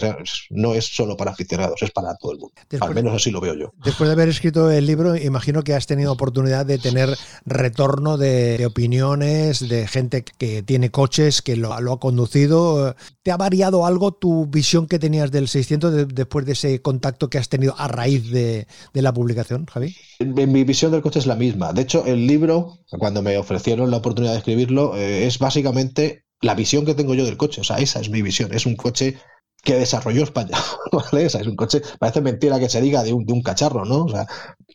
no 0.50 0.74
es 0.74 0.86
solo 0.86 1.16
para 1.16 1.32
aficionados, 1.32 1.82
es 1.82 1.90
para 1.90 2.14
todo 2.14 2.32
el 2.32 2.38
mundo. 2.38 2.54
Al 2.80 2.94
menos 2.94 3.14
así 3.14 3.32
lo 3.32 3.40
veo 3.40 3.54
yo. 3.54 3.72
Después 3.84 4.06
de 4.08 4.12
haber 4.12 4.28
escrito 4.28 4.70
el 4.70 4.86
libro, 4.86 5.16
imagino 5.16 5.64
que 5.64 5.74
has 5.74 5.88
tenido 5.88 6.12
oportunidad 6.12 6.64
de 6.64 6.78
tener 6.78 7.18
retorno 7.44 8.16
de, 8.16 8.64
opiniones, 8.64 9.68
de 9.68 9.88
gente 9.88 10.22
que 10.22 10.62
tiene 10.62 10.90
coches, 10.90 11.42
que 11.42 11.56
lo, 11.56 11.72
ha 11.72 11.98
conducido. 11.98 12.94
¿Te 13.24 13.32
ha 13.32 13.36
variado 13.36 13.86
algo 13.86 14.12
tu 14.12 14.46
visión 14.46 14.86
que 14.86 15.00
tenías 15.00 15.32
del 15.32 15.48
600 15.48 16.06
después 16.14 16.46
de 16.46 16.52
ese 16.52 16.80
contacto 16.80 17.28
que 17.28 17.38
has 17.38 17.48
tenido 17.48 17.74
a 17.76 17.88
raíz 17.88 18.30
de, 18.30 18.68
la 18.92 19.12
publicación, 19.12 19.66
Javi? 19.66 19.96
Mi 20.20 20.62
visión 20.62 20.92
del 20.92 21.02
coche 21.02 21.18
es 21.18 21.26
la 21.26 21.34
misma. 21.34 21.72
De 21.72 21.82
hecho, 21.82 22.04
el 22.06 22.24
libro, 22.28 22.78
cuando 23.00 23.20
me 23.20 23.36
ofrecieron 23.36 23.90
la 23.90 23.96
oportunidad 23.96 24.32
de 24.32 24.38
escribirlo, 24.38 24.96
eh, 24.96 25.26
es 25.26 25.40
básicamente 25.40 26.23
la 26.44 26.54
visión 26.54 26.84
que 26.84 26.94
tengo 26.94 27.14
yo 27.14 27.24
del 27.24 27.36
coche. 27.36 27.60
O 27.60 27.64
sea, 27.64 27.78
esa 27.78 28.00
es 28.00 28.10
mi 28.10 28.22
visión. 28.22 28.52
Es 28.52 28.66
un 28.66 28.76
coche 28.76 29.18
que 29.62 29.74
desarrolló 29.74 30.22
España. 30.22 30.56
¿vale? 30.92 31.24
es 31.24 31.34
un 31.34 31.56
coche, 31.56 31.82
parece 31.98 32.20
mentira 32.20 32.60
que 32.60 32.68
se 32.68 32.80
diga 32.80 33.02
de 33.02 33.12
un, 33.12 33.24
de 33.24 33.32
un 33.32 33.42
cacharro, 33.42 33.84
¿no? 33.84 34.04
O 34.04 34.08
sea, 34.08 34.26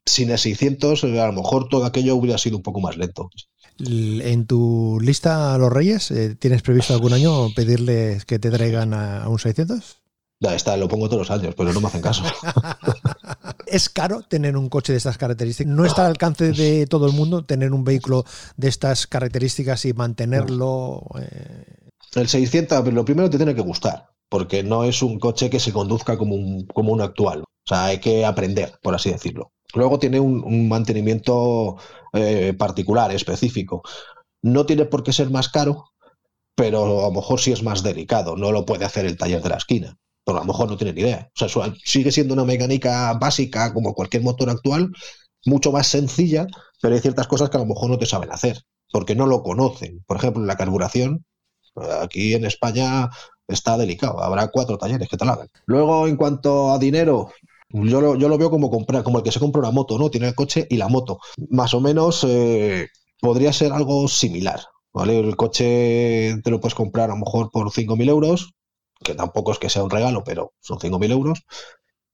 sin 0.05 0.31
el 0.31 0.39
600, 0.39 1.03
a 1.03 1.07
lo 1.07 1.33
mejor 1.33 1.69
todo 1.69 1.85
aquello 1.85 2.15
hubiera 2.15 2.37
sido 2.37 2.57
un 2.57 2.63
poco 2.63 2.81
más 2.81 2.97
lento. 2.97 3.29
En 3.77 4.45
tu 4.45 4.99
lista 5.01 5.53
a 5.53 5.57
los 5.57 5.71
Reyes, 5.71 6.11
eh, 6.11 6.35
¿tienes 6.35 6.63
previsto 6.63 6.93
algún 6.93 7.13
año 7.13 7.53
pedirles 7.55 8.25
que 8.25 8.39
te 8.39 8.49
traigan 8.49 8.93
a, 8.93 9.29
un 9.29 9.39
600? 9.39 9.97
Ya 10.41 10.55
está, 10.55 10.75
lo 10.75 10.87
pongo 10.87 11.07
todos 11.07 11.29
los 11.29 11.31
años, 11.31 11.53
pero 11.55 11.71
no 11.71 11.79
me 11.79 11.87
hacen 11.87 12.01
caso. 12.01 12.23
es 13.71 13.89
caro 13.89 14.21
tener 14.21 14.57
un 14.57 14.69
coche 14.69 14.93
de 14.93 14.97
estas 14.97 15.17
características. 15.17 15.73
No 15.73 15.85
está 15.85 16.03
al 16.03 16.11
alcance 16.11 16.51
de 16.51 16.87
todo 16.87 17.07
el 17.07 17.13
mundo 17.13 17.43
tener 17.43 17.73
un 17.73 17.83
vehículo 17.83 18.25
de 18.57 18.67
estas 18.67 19.07
características 19.07 19.85
y 19.85 19.93
mantenerlo. 19.93 21.03
Eh, 21.19 21.89
El 22.15 22.27
600, 22.27 22.93
lo 22.93 23.05
primero 23.05 23.29
te 23.29 23.37
tiene 23.37 23.55
que 23.55 23.61
gustar, 23.61 24.09
porque 24.29 24.63
no 24.63 24.83
es 24.83 25.01
un 25.01 25.19
coche 25.19 25.49
que 25.49 25.59
se 25.59 25.73
conduzca 25.73 26.17
como 26.17 26.35
un, 26.35 26.65
como 26.67 26.91
un 26.91 27.01
actual. 27.01 27.41
O 27.41 27.67
sea, 27.67 27.85
hay 27.85 27.99
que 27.99 28.25
aprender, 28.25 28.79
por 28.81 28.95
así 28.95 29.11
decirlo. 29.11 29.51
Luego 29.75 29.99
tiene 29.99 30.19
un, 30.19 30.67
mantenimiento 30.67 31.77
eh, 32.13 32.53
particular, 32.57 33.11
específico. 33.11 33.83
No 34.41 34.65
tiene 34.65 34.85
por 34.85 35.03
qué 35.03 35.13
ser 35.13 35.29
más 35.29 35.49
caro, 35.49 35.85
pero 36.55 37.05
a 37.05 37.09
lo 37.09 37.11
mejor 37.11 37.39
sí 37.39 37.51
es 37.51 37.61
más 37.61 37.83
delicado. 37.83 38.35
No 38.35 38.51
lo 38.51 38.65
puede 38.65 38.85
hacer 38.85 39.05
el 39.05 39.17
taller 39.17 39.41
de 39.41 39.49
la 39.49 39.57
esquina. 39.57 39.97
Pero 40.25 40.37
a 40.37 40.41
lo 40.41 40.47
mejor 40.47 40.69
no 40.69 40.77
tiene 40.77 40.93
ni 40.93 41.01
idea. 41.01 41.29
O 41.41 41.47
sea, 41.47 41.73
sigue 41.83 42.11
siendo 42.11 42.33
una 42.33 42.45
mecánica 42.45 43.13
básica 43.13 43.73
como 43.73 43.93
cualquier 43.93 44.23
motor 44.23 44.49
actual, 44.49 44.91
mucho 45.45 45.71
más 45.71 45.87
sencilla, 45.87 46.47
pero 46.81 46.95
hay 46.95 47.01
ciertas 47.01 47.27
cosas 47.27 47.49
que 47.49 47.57
a 47.57 47.61
lo 47.61 47.65
mejor 47.65 47.89
no 47.89 47.97
te 47.97 48.05
saben 48.05 48.31
hacer, 48.31 48.61
porque 48.91 49.15
no 49.15 49.25
lo 49.25 49.43
conocen. 49.43 50.03
Por 50.05 50.17
ejemplo, 50.17 50.43
la 50.43 50.57
carburación, 50.57 51.25
aquí 52.01 52.33
en 52.33 52.45
España 52.45 53.09
está 53.47 53.77
delicado. 53.77 54.21
Habrá 54.23 54.47
cuatro 54.49 54.77
talleres 54.77 55.09
que 55.09 55.17
te 55.17 55.25
la 55.25 55.33
hagan. 55.33 55.49
Luego, 55.65 56.07
en 56.07 56.15
cuanto 56.15 56.71
a 56.71 56.79
dinero, 56.79 57.31
yo 57.69 58.01
lo, 58.01 58.15
yo 58.15 58.29
lo 58.29 58.37
veo 58.37 58.49
como 58.49 58.69
comprar, 58.69 59.03
como 59.03 59.19
el 59.19 59.23
que 59.23 59.31
se 59.31 59.39
compra 59.39 59.61
una 59.61 59.71
moto, 59.71 59.97
¿no? 59.97 60.09
Tiene 60.09 60.27
el 60.27 60.35
coche 60.35 60.67
y 60.69 60.77
la 60.77 60.87
moto. 60.87 61.19
Más 61.49 61.73
o 61.73 61.81
menos 61.81 62.25
eh, 62.27 62.87
podría 63.21 63.53
ser 63.53 63.71
algo 63.73 64.07
similar. 64.07 64.61
¿Vale? 64.91 65.19
El 65.19 65.35
coche 65.35 66.35
te 66.43 66.49
lo 66.49 66.59
puedes 66.59 66.73
comprar 66.73 67.11
a 67.11 67.13
lo 67.13 67.19
mejor 67.19 67.51
por 67.51 67.69
5.000 67.69 68.09
euros, 68.09 68.53
que 69.03 69.15
tampoco 69.15 69.51
es 69.51 69.59
que 69.59 69.69
sea 69.69 69.83
un 69.83 69.89
regalo, 69.89 70.23
pero 70.23 70.53
son 70.59 70.79
5.000 70.79 71.11
euros. 71.11 71.43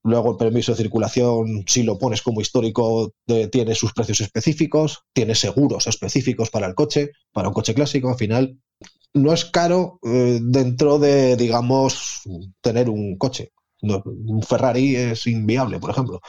Luego 0.02 0.32
el 0.32 0.36
permiso 0.36 0.72
de 0.72 0.78
circulación, 0.78 1.64
si 1.66 1.82
lo 1.82 1.98
pones 1.98 2.22
como 2.22 2.40
histórico, 2.40 3.12
tiene 3.50 3.74
sus 3.74 3.92
precios 3.92 4.20
específicos, 4.20 5.02
tiene 5.12 5.34
seguros 5.34 5.88
específicos 5.88 6.50
para 6.50 6.68
el 6.68 6.76
coche, 6.76 7.10
para 7.32 7.48
un 7.48 7.54
coche 7.54 7.74
clásico. 7.74 8.08
Al 8.08 8.16
final, 8.16 8.56
no 9.14 9.32
es 9.32 9.44
caro 9.44 9.98
eh, 10.04 10.38
dentro 10.42 10.98
de, 11.00 11.36
digamos, 11.36 12.22
tener 12.60 12.88
un 12.88 13.18
coche. 13.18 13.52
un 13.82 14.42
Ferrari 14.42 14.94
es 14.94 15.26
inviable, 15.26 15.80
por 15.80 15.90
ejemplo. 15.90 16.20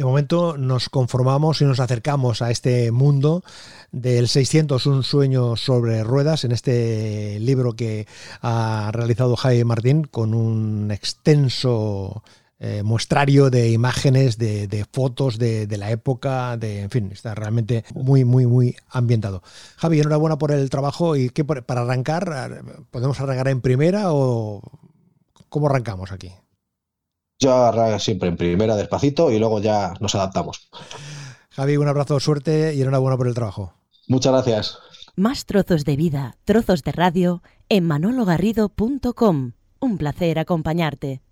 De 0.00 0.06
momento 0.06 0.56
nos 0.56 0.88
conformamos 0.88 1.60
y 1.60 1.66
nos 1.66 1.78
acercamos 1.78 2.40
a 2.40 2.50
este 2.50 2.90
mundo 2.90 3.44
del 3.92 4.28
600, 4.28 4.86
un 4.86 5.02
sueño 5.02 5.56
sobre 5.56 6.02
ruedas, 6.04 6.44
en 6.44 6.52
este 6.52 7.38
libro 7.38 7.74
que 7.74 8.06
ha 8.40 8.88
realizado 8.94 9.36
Jaime 9.36 9.66
Martín 9.66 10.04
con 10.04 10.32
un 10.32 10.90
extenso 10.90 12.22
eh, 12.60 12.82
muestrario 12.82 13.50
de 13.50 13.72
imágenes, 13.72 14.38
de, 14.38 14.86
fotos 14.90 15.38
de, 15.38 15.66
la 15.76 15.90
época, 15.90 16.56
de, 16.56 16.80
en 16.80 16.88
fin, 16.88 17.10
está 17.12 17.34
realmente 17.34 17.84
muy, 17.92 18.24
muy, 18.24 18.46
muy 18.46 18.76
ambientado. 18.88 19.42
Javi, 19.76 20.00
enhorabuena 20.00 20.38
por 20.38 20.50
el 20.50 20.70
trabajo 20.70 21.14
y 21.14 21.28
que 21.28 21.44
para 21.44 21.82
arrancar, 21.82 22.62
¿podemos 22.90 23.20
arrancar 23.20 23.48
en 23.48 23.60
primera 23.60 24.14
o 24.14 24.62
cómo 25.50 25.66
arrancamos 25.66 26.10
aquí? 26.10 26.32
Yo 27.40 27.54
arranco 27.54 27.98
siempre 27.98 28.28
en 28.28 28.36
primera, 28.36 28.76
despacito, 28.76 29.32
y 29.32 29.38
luego 29.38 29.60
ya 29.60 29.94
nos 29.98 30.14
adaptamos. 30.14 30.68
Javi, 31.50 31.76
un 31.78 31.88
abrazo, 31.88 32.20
suerte 32.20 32.74
y 32.74 32.82
enhorabuena 32.82 33.16
por 33.16 33.26
el 33.26 33.34
trabajo. 33.34 33.74
Muchas 34.06 34.32
gracias. 34.32 34.78
Más 35.16 35.46
trozos 35.46 35.84
de 35.84 35.96
vida, 35.96 36.36
trozos 36.44 36.82
de 36.82 36.92
radio 36.92 37.42
en 37.68 37.86
manologarrido.com. 37.86 39.52
Un 39.80 39.98
placer 39.98 40.38
acompañarte. 40.38 41.22